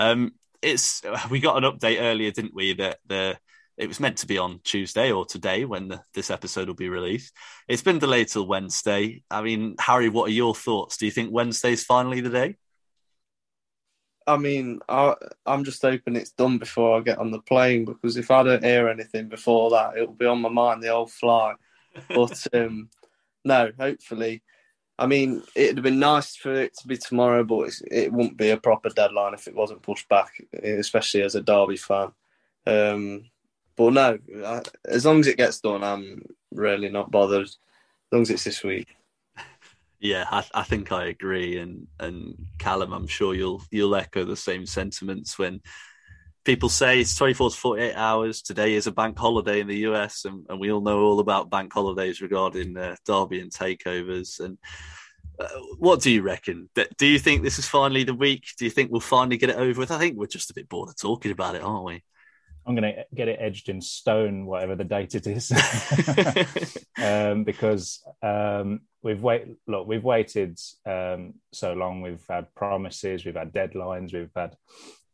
Um, 0.00 0.32
it's 0.60 1.00
we 1.30 1.38
got 1.38 1.62
an 1.62 1.70
update 1.70 2.00
earlier, 2.00 2.32
didn't 2.32 2.56
we? 2.56 2.72
That 2.72 2.98
the 3.06 3.38
it 3.76 3.86
was 3.86 4.00
meant 4.00 4.16
to 4.18 4.26
be 4.26 4.36
on 4.36 4.58
Tuesday 4.64 5.12
or 5.12 5.24
today 5.24 5.64
when 5.64 5.86
the, 5.88 6.02
this 6.12 6.28
episode 6.28 6.66
will 6.66 6.74
be 6.74 6.88
released. 6.88 7.32
It's 7.68 7.82
been 7.82 8.00
delayed 8.00 8.26
till 8.26 8.48
Wednesday. 8.48 9.22
I 9.30 9.42
mean, 9.42 9.76
Harry, 9.78 10.08
what 10.08 10.30
are 10.30 10.32
your 10.32 10.52
thoughts? 10.52 10.96
Do 10.96 11.06
you 11.06 11.12
think 11.12 11.32
Wednesday's 11.32 11.84
finally 11.84 12.20
the 12.20 12.30
day? 12.30 12.56
I 14.26 14.38
mean, 14.38 14.80
I, 14.88 15.14
am 15.46 15.62
just 15.62 15.82
hoping 15.82 16.16
it's 16.16 16.32
done 16.32 16.58
before 16.58 16.98
I 16.98 17.02
get 17.02 17.18
on 17.18 17.30
the 17.30 17.42
plane 17.42 17.84
because 17.84 18.16
if 18.16 18.32
I 18.32 18.42
don't 18.42 18.64
hear 18.64 18.88
anything 18.88 19.28
before 19.28 19.70
that, 19.70 19.96
it'll 19.96 20.14
be 20.14 20.26
on 20.26 20.40
my 20.40 20.48
mind 20.48 20.82
the 20.82 20.88
whole 20.88 21.06
flight 21.06 21.54
but 22.08 22.46
um, 22.52 22.88
no, 23.44 23.72
hopefully. 23.78 24.42
I 24.98 25.06
mean, 25.06 25.42
it'd 25.56 25.78
have 25.78 25.84
been 25.84 25.98
nice 25.98 26.36
for 26.36 26.52
it 26.52 26.76
to 26.78 26.86
be 26.86 26.96
tomorrow, 26.96 27.42
but 27.44 27.72
it 27.90 28.12
wouldn't 28.12 28.36
be 28.36 28.50
a 28.50 28.56
proper 28.56 28.90
deadline 28.90 29.34
if 29.34 29.48
it 29.48 29.54
wasn't 29.54 29.82
pushed 29.82 30.08
back, 30.08 30.30
especially 30.62 31.22
as 31.22 31.34
a 31.34 31.40
Derby 31.40 31.76
fan. 31.76 32.12
Um, 32.66 33.24
but 33.74 33.94
no, 33.94 34.18
I, 34.44 34.62
as 34.86 35.04
long 35.04 35.20
as 35.20 35.26
it 35.26 35.38
gets 35.38 35.60
done, 35.60 35.82
I'm 35.82 36.22
really 36.52 36.88
not 36.88 37.10
bothered. 37.10 37.46
As 37.46 37.56
long 38.12 38.22
as 38.22 38.30
it's 38.30 38.44
this 38.44 38.62
week. 38.62 38.88
Yeah, 39.98 40.26
I, 40.30 40.44
I, 40.52 40.62
think 40.64 40.90
I 40.90 41.06
agree, 41.06 41.58
and 41.58 41.86
and 42.00 42.34
Callum, 42.58 42.92
I'm 42.92 43.06
sure 43.06 43.34
you'll 43.34 43.62
you'll 43.70 43.94
echo 43.94 44.24
the 44.24 44.36
same 44.36 44.66
sentiments 44.66 45.38
when 45.38 45.60
people 46.44 46.68
say 46.68 47.00
it's 47.00 47.14
24 47.16 47.50
to 47.50 47.56
48 47.56 47.94
hours. 47.94 48.42
Today 48.42 48.74
is 48.74 48.86
a 48.86 48.92
bank 48.92 49.18
holiday 49.18 49.60
in 49.60 49.66
the 49.66 49.78
US, 49.88 50.24
and, 50.24 50.44
and 50.48 50.58
we 50.58 50.72
all 50.72 50.80
know 50.80 51.00
all 51.00 51.20
about 51.20 51.50
bank 51.50 51.72
holidays 51.72 52.20
regarding 52.20 52.76
uh, 52.76 52.96
Derby 53.06 53.40
and 53.40 53.52
takeovers. 53.52 54.40
And 54.40 54.58
uh, 55.38 55.48
what 55.78 56.00
do 56.00 56.10
you 56.10 56.22
reckon? 56.22 56.68
Do 56.98 57.06
you 57.06 57.18
think 57.18 57.42
this 57.42 57.58
is 57.58 57.68
finally 57.68 58.04
the 58.04 58.14
week? 58.14 58.44
Do 58.58 58.64
you 58.64 58.70
think 58.70 58.90
we'll 58.90 59.00
finally 59.00 59.36
get 59.36 59.50
it 59.50 59.56
over 59.56 59.80
with? 59.80 59.90
I 59.90 59.98
think 59.98 60.16
we're 60.16 60.26
just 60.26 60.50
a 60.50 60.54
bit 60.54 60.68
bored 60.68 60.88
of 60.88 60.96
talking 60.96 61.32
about 61.32 61.54
it, 61.54 61.62
aren't 61.62 61.84
we? 61.84 62.02
I'm 62.64 62.76
going 62.76 62.94
to 62.94 63.04
get 63.12 63.26
it 63.26 63.38
edged 63.40 63.68
in 63.68 63.80
stone, 63.80 64.46
whatever 64.46 64.76
the 64.76 64.84
date 64.84 65.16
it 65.16 65.26
is, 65.26 65.50
um, 67.02 67.42
because 67.42 68.04
um, 68.22 68.82
we've 69.02 69.20
wait. 69.20 69.46
Look, 69.66 69.88
we've 69.88 70.04
waited 70.04 70.60
um, 70.86 71.34
so 71.52 71.72
long. 71.72 72.02
We've 72.02 72.24
had 72.28 72.54
promises, 72.54 73.24
we've 73.24 73.34
had 73.34 73.52
deadlines, 73.52 74.12
we've 74.12 74.30
had 74.36 74.56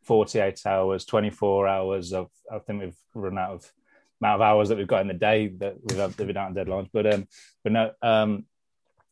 48 0.09 0.63
hours, 0.65 1.05
24 1.05 1.69
hours 1.69 2.15
of, 2.15 2.31
I 2.51 2.59
think 2.61 2.81
we've 2.81 2.97
run 3.15 3.37
out 3.37 3.51
of 3.51 3.73
amount 4.21 4.37
of 4.37 4.41
hours 4.41 4.71
that 4.71 4.79
we've 4.79 4.89
got 4.89 5.03
in 5.03 5.09
the 5.09 5.15
day 5.15 5.49
that 5.59 5.77
we've 5.85 5.99
had 5.99 6.17
been 6.17 6.37
out 6.37 6.49
on 6.49 6.55
deadlines. 6.55 6.89
But 6.91 7.13
um, 7.13 7.29
but 7.63 7.73
no, 7.73 7.93
um, 8.03 8.47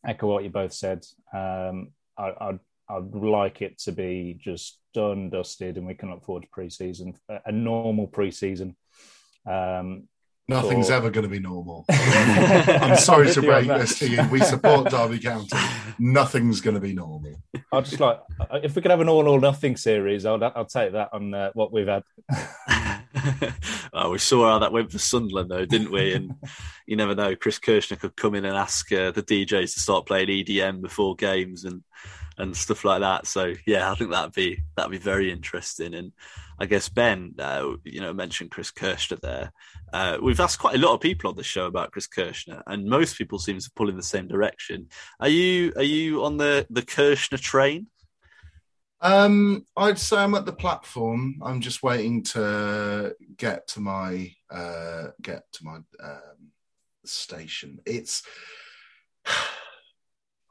echo 0.05 0.27
what 0.27 0.43
you 0.43 0.49
both 0.49 0.73
said. 0.73 1.05
Um, 1.31 1.89
I, 2.17 2.33
I'd 2.41 2.59
I'd 2.89 3.13
like 3.13 3.61
it 3.61 3.77
to 3.81 3.91
be 3.91 4.39
just 4.39 4.79
done, 4.95 5.29
dusted, 5.29 5.77
and 5.77 5.85
we 5.85 5.93
can 5.93 6.09
look 6.09 6.23
forward 6.23 6.43
to 6.43 6.49
pre-season, 6.49 7.13
a 7.45 7.51
normal 7.51 8.07
pre-season. 8.07 8.75
Um, 9.45 10.07
Nothing's 10.49 10.89
ever 10.89 11.09
going 11.09 11.23
to 11.23 11.29
be 11.29 11.39
normal. 11.39 11.83
I'm 11.89 12.97
sorry 12.97 13.31
to 13.33 13.41
break 13.41 13.67
this 13.67 13.99
to 13.99 14.09
you. 14.09 14.23
We 14.29 14.39
support 14.39 14.89
Derby 14.89 15.19
County. 15.19 15.57
Nothing's 15.99 16.61
going 16.61 16.75
to 16.75 16.79
be 16.79 16.93
normal. 16.93 17.35
I'll 17.71 17.81
just 17.81 17.99
like 17.99 18.21
if 18.63 18.75
we 18.75 18.81
could 18.81 18.91
have 18.91 19.01
an 19.01 19.09
all 19.09 19.27
or 19.27 19.41
nothing 19.41 19.75
series, 19.75 20.25
I'll 20.25 20.41
I'll 20.43 20.65
take 20.65 20.93
that 20.93 21.09
on 21.11 21.33
uh, 21.33 21.51
what 21.53 21.73
we've 21.73 21.87
had. 21.87 22.03
oh, 23.93 24.11
we 24.11 24.17
saw 24.17 24.51
how 24.51 24.59
that 24.59 24.71
went 24.71 24.91
for 24.91 24.99
Sunderland, 24.99 25.51
though, 25.51 25.65
didn't 25.65 25.91
we? 25.91 26.13
And 26.13 26.35
you 26.85 26.95
never 26.95 27.15
know. 27.15 27.35
Chris 27.35 27.59
Kirchner 27.59 27.97
could 27.97 28.15
come 28.15 28.35
in 28.35 28.45
and 28.45 28.55
ask 28.55 28.91
uh, 28.91 29.11
the 29.11 29.23
DJs 29.23 29.73
to 29.73 29.79
start 29.79 30.05
playing 30.05 30.29
EDM 30.29 30.81
before 30.81 31.15
games 31.15 31.65
and 31.65 31.83
and 32.37 32.55
stuff 32.55 32.85
like 32.85 33.01
that. 33.01 33.27
So 33.27 33.53
yeah, 33.65 33.91
I 33.91 33.95
think 33.95 34.11
that'd 34.11 34.33
be 34.33 34.61
that'd 34.75 34.91
be 34.91 34.97
very 34.97 35.31
interesting. 35.31 35.93
And 35.93 36.11
I 36.59 36.65
guess 36.65 36.89
Ben, 36.89 37.35
uh, 37.39 37.73
you 37.83 38.01
know, 38.01 38.13
mentioned 38.13 38.51
Chris 38.51 38.71
Kirchner 38.71 39.17
there. 39.21 39.51
Uh, 39.93 40.17
we've 40.21 40.39
asked 40.39 40.59
quite 40.59 40.75
a 40.75 40.79
lot 40.79 40.93
of 40.93 41.01
people 41.01 41.29
on 41.29 41.35
the 41.35 41.43
show 41.43 41.65
about 41.65 41.91
Chris 41.91 42.07
Kirchner, 42.07 42.63
and 42.67 42.85
most 42.85 43.17
people 43.17 43.39
seem 43.39 43.59
to 43.59 43.71
pull 43.75 43.89
in 43.89 43.97
the 43.97 44.03
same 44.03 44.27
direction. 44.27 44.87
Are 45.19 45.29
you 45.29 45.73
are 45.75 45.83
you 45.83 46.23
on 46.23 46.37
the 46.37 46.65
the 46.69 46.83
Kirchner 46.83 47.37
train? 47.37 47.87
Um, 48.99 49.65
I'd 49.75 49.99
say 49.99 50.17
I'm 50.17 50.33
at 50.33 50.45
the 50.45 50.53
platform. 50.53 51.39
I'm 51.43 51.61
just 51.61 51.83
waiting 51.83 52.23
to 52.23 53.15
get 53.37 53.67
to 53.69 53.79
my 53.79 54.31
uh, 54.49 55.07
get 55.21 55.43
to 55.53 55.65
my 55.65 55.75
um, 56.03 56.51
station. 57.05 57.79
It's 57.85 58.23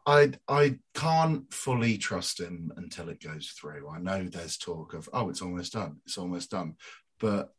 I 0.07 0.33
I 0.49 0.79
can't 0.95 1.53
fully 1.53 1.99
trust 1.99 2.40
him 2.40 2.73
until 2.77 3.09
it 3.09 3.21
goes 3.23 3.49
through. 3.49 3.88
I 3.88 3.99
know 3.99 4.25
there's 4.25 4.57
talk 4.57 4.95
of 4.95 5.09
oh, 5.12 5.29
it's 5.29 5.42
almost 5.42 5.73
done, 5.73 5.97
it's 6.07 6.19
almost 6.19 6.51
done, 6.51 6.77
but 7.19 7.53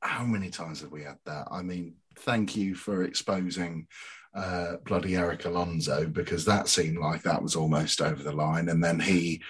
how 0.00 0.24
many 0.24 0.50
times 0.50 0.80
have 0.80 0.92
we 0.92 1.02
had 1.02 1.18
that? 1.26 1.48
I 1.50 1.62
mean, 1.62 1.96
thank 2.16 2.56
you 2.56 2.76
for 2.76 3.02
exposing 3.02 3.88
uh, 4.34 4.76
bloody 4.84 5.16
Erik 5.16 5.46
Alonso 5.46 6.06
because 6.06 6.44
that 6.44 6.68
seemed 6.68 6.98
like 6.98 7.22
that 7.22 7.42
was 7.42 7.56
almost 7.56 8.00
over 8.00 8.22
the 8.22 8.32
line, 8.32 8.68
and 8.68 8.82
then 8.82 9.00
he 9.00 9.42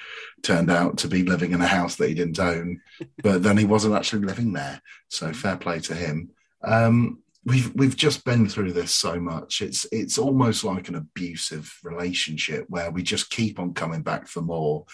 turned 0.42 0.71
out 0.71 0.97
to 0.99 1.09
be 1.09 1.25
living 1.25 1.53
in 1.53 1.61
a 1.61 1.66
house 1.66 1.97
that 1.97 2.09
he 2.09 2.14
didn't 2.14 2.40
own, 2.40 2.81
but 3.23 3.42
then 3.42 3.59
he 3.59 3.66
wasn't 3.66 3.94
actually 3.94 4.25
living 4.25 4.55
there. 4.55 4.81
So 5.09 5.33
fair 5.35 5.57
play 5.57 5.81
to 5.81 5.94
him. 5.94 6.31
Um, 6.64 7.23
we've 7.44 7.74
we've 7.74 7.96
just 7.96 8.24
been 8.24 8.48
through 8.48 8.72
this 8.72 8.92
so 8.92 9.18
much. 9.18 9.61
It's 9.61 9.87
it's 9.92 10.18
almost 10.18 10.64
like 10.64 10.88
an 10.88 10.94
abusive 10.96 11.72
relationship 11.83 12.66
where 12.68 12.90
we 12.90 13.03
just 13.03 13.31
keep 13.31 13.59
on 13.59 13.74
coming 13.74 14.03
back 14.03 14.27
for 14.29 14.40
more. 14.40 14.85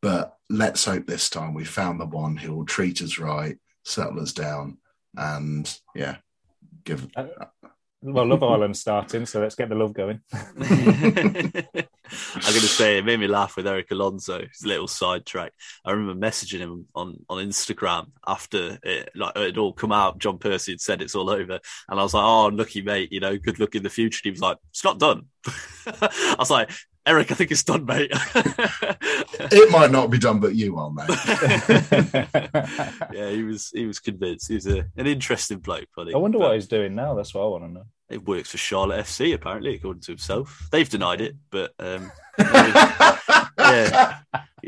But 0.00 0.34
let's 0.48 0.84
hope 0.84 1.06
this 1.06 1.28
time 1.28 1.54
we 1.54 1.64
found 1.64 2.00
the 2.00 2.06
one 2.06 2.36
who 2.36 2.54
will 2.54 2.66
treat 2.66 3.02
us 3.02 3.18
right, 3.18 3.56
settle 3.84 4.20
us 4.20 4.32
down, 4.32 4.78
and 5.16 5.72
yeah, 5.94 6.16
give. 6.84 7.08
Well, 8.00 8.26
Love 8.26 8.42
Island 8.42 8.76
starting, 8.76 9.26
so 9.26 9.40
let's 9.40 9.54
get 9.54 9.68
the 9.68 9.74
love 9.74 9.92
going. 9.92 10.20
I'm 10.32 11.52
going 12.40 12.44
to 12.44 12.60
say 12.60 12.98
it 12.98 13.04
made 13.04 13.20
me 13.20 13.26
laugh 13.26 13.56
with 13.56 13.66
Erik 13.66 13.90
Alonso. 13.90 14.40
His 14.40 14.64
little 14.64 14.88
sidetrack. 14.88 15.52
I 15.84 15.90
remember 15.90 16.26
messaging 16.26 16.60
him 16.60 16.86
on, 16.94 17.18
on 17.28 17.44
Instagram 17.44 18.10
after 18.26 18.78
it 18.82 19.10
like 19.14 19.36
it 19.36 19.58
all 19.58 19.72
come 19.72 19.92
out. 19.92 20.18
John 20.18 20.38
Percy 20.38 20.72
had 20.72 20.80
said 20.80 21.02
it's 21.02 21.14
all 21.14 21.28
over, 21.28 21.58
and 21.88 22.00
I 22.00 22.02
was 22.02 22.14
like, 22.14 22.24
"Oh, 22.24 22.46
lucky 22.46 22.82
mate, 22.82 23.12
you 23.12 23.20
know, 23.20 23.36
good 23.36 23.58
luck 23.58 23.74
in 23.74 23.82
the 23.82 23.90
future." 23.90 24.20
And 24.20 24.26
he 24.26 24.30
was 24.30 24.40
like, 24.40 24.58
"It's 24.70 24.84
not 24.84 24.98
done." 24.98 25.26
I 25.86 26.36
was 26.38 26.50
like, 26.50 26.70
Erik, 27.06 27.32
I 27.32 27.34
think 27.34 27.50
it's 27.50 27.64
done, 27.64 27.86
mate. 27.86 28.10
it 28.12 29.72
might 29.72 29.90
not 29.90 30.10
be 30.10 30.18
done, 30.18 30.40
but 30.40 30.54
you 30.54 30.76
are, 30.76 30.90
mate. 30.90 31.08
yeah, 33.12 33.30
he 33.30 33.42
was 33.42 33.70
he 33.70 33.86
was 33.86 33.98
convinced. 33.98 34.48
He 34.48 34.54
was 34.54 34.66
a, 34.66 34.86
an 34.96 35.06
interesting 35.06 35.58
bloke, 35.58 35.88
buddy. 35.96 36.14
I 36.14 36.18
wonder 36.18 36.38
but 36.38 36.48
what 36.48 36.54
he's 36.54 36.68
doing 36.68 36.94
now. 36.94 37.14
That's 37.14 37.34
what 37.34 37.44
I 37.44 37.46
want 37.46 37.64
to 37.64 37.70
know. 37.70 37.84
It 38.10 38.26
works 38.26 38.50
for 38.50 38.58
Charlotte 38.58 39.04
FC, 39.04 39.34
apparently, 39.34 39.74
according 39.74 40.02
to 40.02 40.12
himself. 40.12 40.68
They've 40.70 40.88
denied 40.88 41.20
it, 41.20 41.36
but 41.50 41.72
um, 41.78 42.10
yeah, 42.38 44.18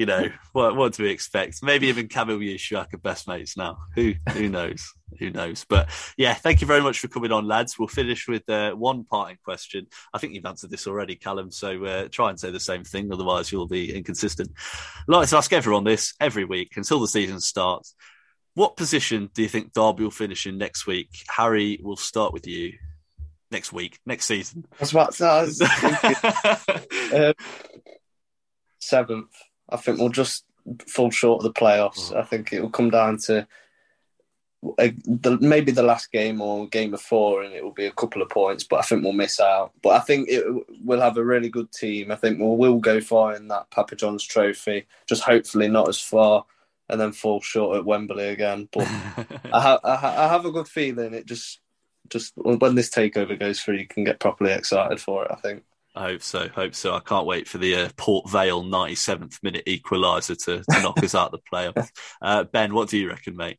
you 0.01 0.07
know 0.07 0.31
what? 0.53 0.77
What 0.77 0.95
do 0.95 1.03
we 1.03 1.11
expect? 1.11 1.63
Maybe 1.63 1.89
even 1.89 2.09
Kamil 2.09 2.39
Yusiak 2.39 2.95
are 2.95 2.99
best 2.99 3.29
mates 3.29 3.55
now. 3.55 3.77
Who 3.97 4.15
who 4.31 4.49
knows? 4.49 4.95
Who 5.19 5.29
knows? 5.29 5.67
But 5.69 5.91
yeah, 6.17 6.33
thank 6.33 6.63
you 6.63 6.67
very 6.67 6.81
much 6.81 7.01
for 7.01 7.09
coming 7.09 7.33
on, 7.33 7.47
lads. 7.47 7.79
We'll 7.79 7.87
finish 7.87 8.27
with 8.27 8.49
uh, 8.49 8.73
one 8.73 9.05
parting 9.05 9.37
question. 9.45 9.89
I 10.15 10.19
think 10.19 10.33
you've 10.33 10.47
answered 10.47 10.71
this 10.71 10.87
already, 10.87 11.17
Callum. 11.17 11.51
So 11.51 11.85
uh, 11.85 12.09
try 12.11 12.31
and 12.31 12.41
say 12.41 12.51
the 12.51 12.59
same 12.59 12.83
thing, 12.83 13.13
otherwise 13.13 13.53
you'll 13.53 13.69
be 13.69 13.95
inconsistent. 13.95 14.51
I'd 15.01 15.13
like 15.15 15.29
to 15.29 15.37
ask 15.37 15.53
everyone 15.53 15.85
this 15.85 16.15
every 16.19 16.47
week 16.47 16.79
until 16.79 17.01
the 17.01 17.07
season 17.07 17.39
starts. 17.39 17.95
What 18.55 18.79
position 18.79 19.29
do 19.35 19.43
you 19.43 19.49
think 19.49 19.75
Derby 19.75 20.05
will 20.05 20.11
finish 20.11 20.47
in 20.47 20.57
next 20.57 20.87
week? 20.87 21.11
Harry, 21.29 21.79
we'll 21.83 21.97
start 21.97 22.33
with 22.33 22.47
you 22.47 22.73
next 23.51 23.71
week, 23.71 23.99
next 24.07 24.25
season. 24.25 24.65
I 24.79 24.81
was 24.81 24.95
um, 27.13 27.35
seventh. 28.81 29.29
I 29.73 29.77
think 29.77 29.99
we'll 29.99 30.09
just 30.09 30.45
fall 30.87 31.11
short 31.11 31.45
of 31.45 31.53
the 31.53 31.61
playoffs. 31.61 32.13
Oh. 32.15 32.19
I 32.19 32.25
think 32.25 32.53
it 32.53 32.61
will 32.61 32.71
come 32.71 32.91
down 32.91 33.19
to 33.27 33.47
a, 34.79 34.91
the, 35.07 35.39
maybe 35.41 35.73
the 35.73 35.83
last 35.83 36.13
game 36.13 36.41
or 36.41 36.69
game 36.69 36.93
of 36.93 37.01
four, 37.01 37.43
and 37.43 37.55
it 37.55 37.65
will 37.65 37.73
be 37.73 37.87
a 37.87 37.93
couple 37.93 38.23
of 38.23 38.29
points. 38.29 38.65
But 38.65 38.81
I 38.81 38.83
think 38.83 39.03
we'll 39.03 39.13
miss 39.13 39.41
out. 39.41 39.73
But 39.83 39.91
I 39.91 40.01
think 40.01 40.29
it, 40.29 40.45
we'll 40.85 41.01
have 41.01 41.17
a 41.17 41.25
really 41.25 41.49
good 41.49 41.73
team. 41.73 42.11
I 42.11 42.17
think 42.17 42.39
we'll, 42.39 42.57
we'll 42.57 42.79
go 42.79 43.01
far 43.01 43.35
in 43.35 43.49
that 43.49 43.71
Papa 43.71 43.97
John's 43.97 44.25
Trophy. 44.25 44.87
Just 45.07 45.23
hopefully 45.23 45.69
not 45.69 45.89
as 45.89 45.99
far, 46.01 46.45
and 46.89 47.01
then 47.01 47.13
fall 47.13 47.41
short 47.41 47.79
at 47.79 47.87
Wembley 47.87 48.29
again. 48.29 48.69
But 48.71 48.87
I, 49.53 49.61
ha- 49.61 49.81
I, 49.83 49.97
ha- 49.97 50.15
I 50.19 50.29
have 50.29 50.45
a 50.45 50.53
good 50.53 50.69
feeling. 50.69 51.15
It 51.15 51.27
just 51.27 51.61
just 52.09 52.33
when 52.37 52.75
this 52.75 52.91
takeover 52.91 53.39
goes 53.39 53.61
through, 53.61 53.77
you 53.77 53.87
can 53.87 54.05
get 54.05 54.21
properly 54.21 54.53
excited 54.53 55.01
for 55.01 55.25
it. 55.25 55.31
I 55.31 55.37
think. 55.37 55.63
I 56.01 56.13
hope 56.13 56.23
so. 56.23 56.49
Hope 56.49 56.75
so. 56.75 56.95
I 56.95 57.01
can't 57.01 57.27
wait 57.27 57.47
for 57.47 57.59
the 57.59 57.75
uh, 57.75 57.89
Port 57.99 58.31
Vale 58.31 58.65
97th 58.65 59.43
minute 59.43 59.65
equaliser 59.67 60.35
to, 60.47 60.65
to 60.65 60.83
knock 60.83 61.03
us 61.05 61.15
out 61.15 61.35
of 61.35 61.41
the 61.41 61.51
playoffs. 61.53 61.89
Uh, 62.23 62.45
ben, 62.45 62.75
what 62.75 62.89
do 62.89 62.99
you 62.99 63.09
reckon, 63.09 63.37
mate? 63.37 63.59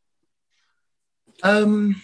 Um, 1.42 2.00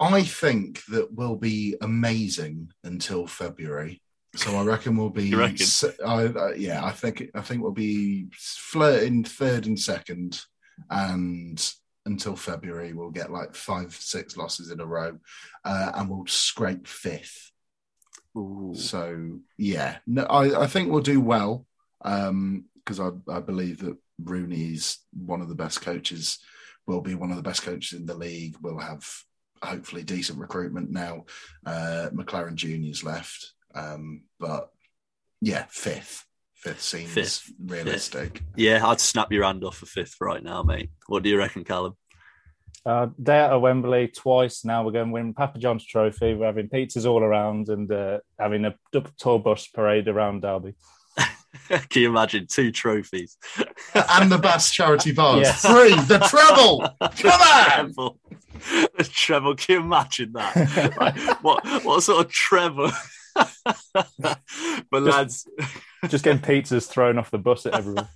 I 0.00 0.22
think 0.22 0.84
that 0.86 1.12
we'll 1.12 1.36
be 1.36 1.76
amazing 1.80 2.70
until 2.84 3.26
February. 3.26 4.00
So 4.36 4.56
I 4.56 4.64
reckon 4.64 4.96
we'll 4.96 5.10
be. 5.10 5.24
You 5.28 5.38
reckon? 5.38 5.66
I, 6.04 6.24
uh, 6.24 6.52
yeah, 6.56 6.84
I 6.84 6.92
think 6.92 7.24
I 7.34 7.40
think 7.40 7.62
we'll 7.62 7.72
be 7.72 8.28
flirting 8.32 9.24
third 9.24 9.66
and 9.66 9.78
second, 9.78 10.40
and 10.90 11.72
until 12.06 12.36
February 12.36 12.92
we'll 12.92 13.10
get 13.10 13.32
like 13.32 13.54
five, 13.54 13.94
six 13.94 14.36
losses 14.36 14.70
in 14.70 14.80
a 14.80 14.86
row, 14.86 15.18
uh, 15.64 15.92
and 15.94 16.08
we'll 16.08 16.26
scrape 16.26 16.86
fifth. 16.86 17.50
Ooh. 18.38 18.74
So 18.74 19.40
yeah, 19.56 19.98
no, 20.06 20.22
I, 20.24 20.62
I 20.62 20.66
think 20.66 20.90
we'll 20.90 21.02
do 21.02 21.20
well 21.20 21.66
because 22.02 23.00
I, 23.00 23.10
I 23.28 23.40
believe 23.40 23.80
that 23.80 23.96
Rooney's 24.22 24.98
one 25.12 25.40
of 25.40 25.48
the 25.48 25.54
best 25.54 25.80
coaches. 25.82 26.38
Will 26.86 27.02
be 27.02 27.14
one 27.14 27.30
of 27.30 27.36
the 27.36 27.42
best 27.42 27.64
coaches 27.64 27.98
in 27.98 28.06
the 28.06 28.14
league. 28.14 28.56
We'll 28.62 28.78
have 28.78 29.04
hopefully 29.62 30.02
decent 30.02 30.38
recruitment 30.38 30.90
now. 30.90 31.26
Uh, 31.66 32.08
McClaren 32.14 32.54
Junior's 32.54 33.04
left, 33.04 33.52
um, 33.74 34.22
but 34.40 34.70
yeah, 35.42 35.66
fifth. 35.68 36.24
Fifth 36.54 36.80
seems 36.80 37.12
Fifth. 37.12 37.52
realistic. 37.64 38.42
Yeah, 38.56 38.86
I'd 38.86 39.00
snap 39.00 39.30
your 39.30 39.44
hand 39.44 39.62
off 39.64 39.76
for 39.76 39.86
fifth 39.86 40.16
right 40.20 40.42
now, 40.42 40.62
mate. 40.62 40.90
What 41.06 41.22
do 41.22 41.28
you 41.28 41.38
reckon, 41.38 41.62
Callum? 41.62 41.94
Uh, 42.88 43.10
day 43.22 43.38
at 43.38 43.54
Wembley 43.54 44.08
twice 44.08 44.64
now. 44.64 44.82
We're 44.82 44.92
going 44.92 45.08
to 45.08 45.12
win 45.12 45.34
Papa 45.34 45.58
John's 45.58 45.84
Trophy. 45.84 46.32
We're 46.32 46.46
having 46.46 46.70
pizzas 46.70 47.04
all 47.04 47.22
around 47.22 47.68
and 47.68 47.92
uh, 47.92 48.20
having 48.38 48.64
a 48.64 48.74
tour 49.18 49.38
bus 49.38 49.66
parade 49.66 50.08
around 50.08 50.40
Derby. 50.40 50.72
Can 51.68 52.02
you 52.02 52.08
imagine 52.08 52.46
two 52.46 52.72
trophies? 52.72 53.36
and 53.94 54.32
the 54.32 54.38
best 54.38 54.72
charity 54.72 55.12
bars. 55.12 55.42
Yes. 55.42 55.66
Free, 55.66 55.96
the 56.06 56.18
treble. 56.30 56.88
Come 57.18 57.30
on. 57.30 57.92
treble. 57.94 58.20
The 58.96 59.04
treble. 59.04 59.54
Can 59.56 59.74
you 59.74 59.80
imagine 59.82 60.32
that? 60.32 60.96
Like, 60.98 61.44
what 61.44 61.84
what 61.84 62.02
sort 62.02 62.24
of 62.24 62.32
treble? 62.32 62.90
but 64.90 65.02
lads, 65.02 65.46
Just 66.08 66.24
getting 66.24 66.40
pizzas 66.40 66.88
thrown 66.88 67.18
off 67.18 67.30
the 67.30 67.36
bus 67.36 67.66
at 67.66 67.74
everyone. 67.74 68.08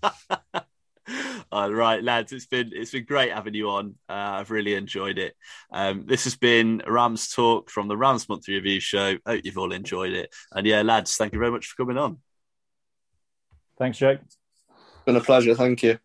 All 1.52 1.70
right, 1.70 2.02
lads, 2.02 2.32
it's 2.32 2.46
been 2.46 2.70
it's 2.72 2.92
been 2.92 3.04
great 3.04 3.30
having 3.30 3.52
you 3.52 3.68
on. 3.68 3.94
Uh, 4.08 4.40
I've 4.40 4.50
really 4.50 4.72
enjoyed 4.74 5.18
it. 5.18 5.34
Um, 5.70 6.06
this 6.06 6.24
has 6.24 6.34
been 6.34 6.82
Rams 6.86 7.30
Talk 7.30 7.68
from 7.68 7.88
the 7.88 7.96
Rams 7.96 8.26
Monthly 8.26 8.54
Review 8.54 8.80
Show. 8.80 9.18
Hope 9.26 9.42
you've 9.44 9.58
all 9.58 9.70
enjoyed 9.70 10.14
it. 10.14 10.34
And 10.52 10.66
yeah, 10.66 10.80
lads, 10.80 11.14
thank 11.16 11.34
you 11.34 11.38
very 11.38 11.50
much 11.50 11.66
for 11.66 11.84
coming 11.84 11.98
on. 11.98 12.20
Thanks, 13.78 13.98
Jake. 13.98 14.20
It's 14.24 14.38
been 15.04 15.16
a 15.16 15.20
pleasure. 15.20 15.54
Thank 15.54 15.82
you. 15.82 15.98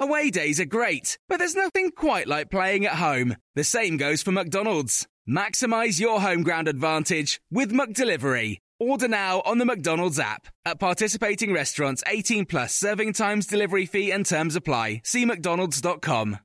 Away 0.00 0.30
days 0.30 0.58
are 0.58 0.64
great, 0.64 1.18
but 1.28 1.36
there's 1.38 1.54
nothing 1.54 1.92
quite 1.92 2.26
like 2.26 2.50
playing 2.50 2.84
at 2.84 2.94
home. 2.94 3.36
The 3.54 3.62
same 3.62 3.96
goes 3.96 4.22
for 4.22 4.32
McDonald's. 4.32 5.06
Maximize 5.28 6.00
your 6.00 6.20
home 6.20 6.42
ground 6.42 6.66
advantage 6.66 7.40
with 7.48 7.70
McDelivery. 7.70 8.58
Order 8.82 9.06
now 9.06 9.42
on 9.46 9.58
the 9.58 9.64
McDonald's 9.64 10.18
app. 10.18 10.48
At 10.66 10.80
participating 10.80 11.52
restaurants, 11.52 12.02
18 12.08 12.46
plus 12.46 12.74
serving 12.74 13.12
times, 13.12 13.46
delivery 13.46 13.86
fee, 13.86 14.10
and 14.10 14.26
terms 14.26 14.56
apply. 14.56 15.02
See 15.04 15.24
McDonald's.com. 15.24 16.38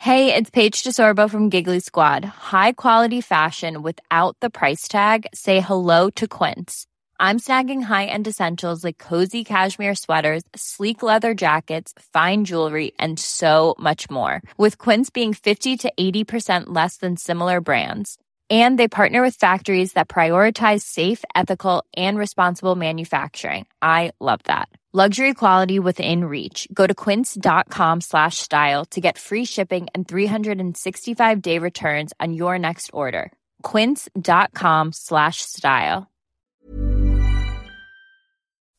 Hey, 0.00 0.34
it's 0.34 0.50
Paige 0.50 0.82
DeSorbo 0.82 1.30
from 1.30 1.50
Giggly 1.50 1.78
Squad. 1.78 2.24
High 2.24 2.72
quality 2.72 3.20
fashion 3.20 3.82
without 3.82 4.36
the 4.40 4.50
price 4.50 4.88
tag. 4.88 5.28
Say 5.32 5.60
hello 5.60 6.10
to 6.10 6.26
Quince. 6.26 6.86
I'm 7.20 7.38
snagging 7.38 7.82
high-end 7.82 8.26
essentials 8.26 8.82
like 8.82 8.98
cozy 8.98 9.44
cashmere 9.44 9.94
sweaters, 9.94 10.42
sleek 10.56 11.02
leather 11.02 11.32
jackets, 11.32 11.94
fine 12.12 12.44
jewelry, 12.44 12.90
and 12.98 13.20
so 13.20 13.76
much 13.78 14.10
more. 14.10 14.42
With 14.58 14.78
Quince 14.78 15.10
being 15.10 15.32
50 15.32 15.76
to 15.76 15.92
80% 15.98 16.64
less 16.66 16.96
than 16.96 17.16
similar 17.16 17.60
brands. 17.60 18.18
And 18.48 18.78
they 18.78 18.86
partner 18.86 19.22
with 19.22 19.34
factories 19.34 19.94
that 19.94 20.08
prioritize 20.08 20.82
safe, 20.82 21.24
ethical, 21.34 21.84
and 21.96 22.16
responsible 22.16 22.76
manufacturing. 22.76 23.66
I 23.82 24.12
love 24.20 24.40
that. 24.44 24.68
Luxury 24.92 25.34
quality 25.34 25.78
within 25.78 26.24
reach. 26.24 26.66
Go 26.72 26.86
to 26.86 26.94
quince.com 26.94 28.00
slash 28.00 28.38
style 28.38 28.86
to 28.86 29.00
get 29.00 29.18
free 29.18 29.44
shipping 29.44 29.88
and 29.94 30.08
365 30.08 31.42
day 31.42 31.58
returns 31.58 32.14
on 32.18 32.32
your 32.32 32.58
next 32.58 32.90
order. 32.94 33.30
Quince.com 33.62 34.92
slash 34.92 35.42
style. 35.42 36.10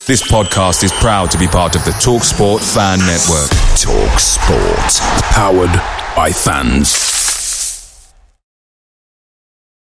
This 0.07 0.23
podcast 0.23 0.83
is 0.83 0.93
proud 0.93 1.29
to 1.31 1.37
be 1.37 1.47
part 1.47 1.75
of 1.75 1.83
the 1.83 1.91
TalkSport 1.91 2.61
Fan 2.73 2.99
Network. 2.99 3.49
Talk 3.77 4.19
Sport. 4.19 5.23
Powered 5.33 5.73
by 6.15 6.31
fans. 6.31 7.26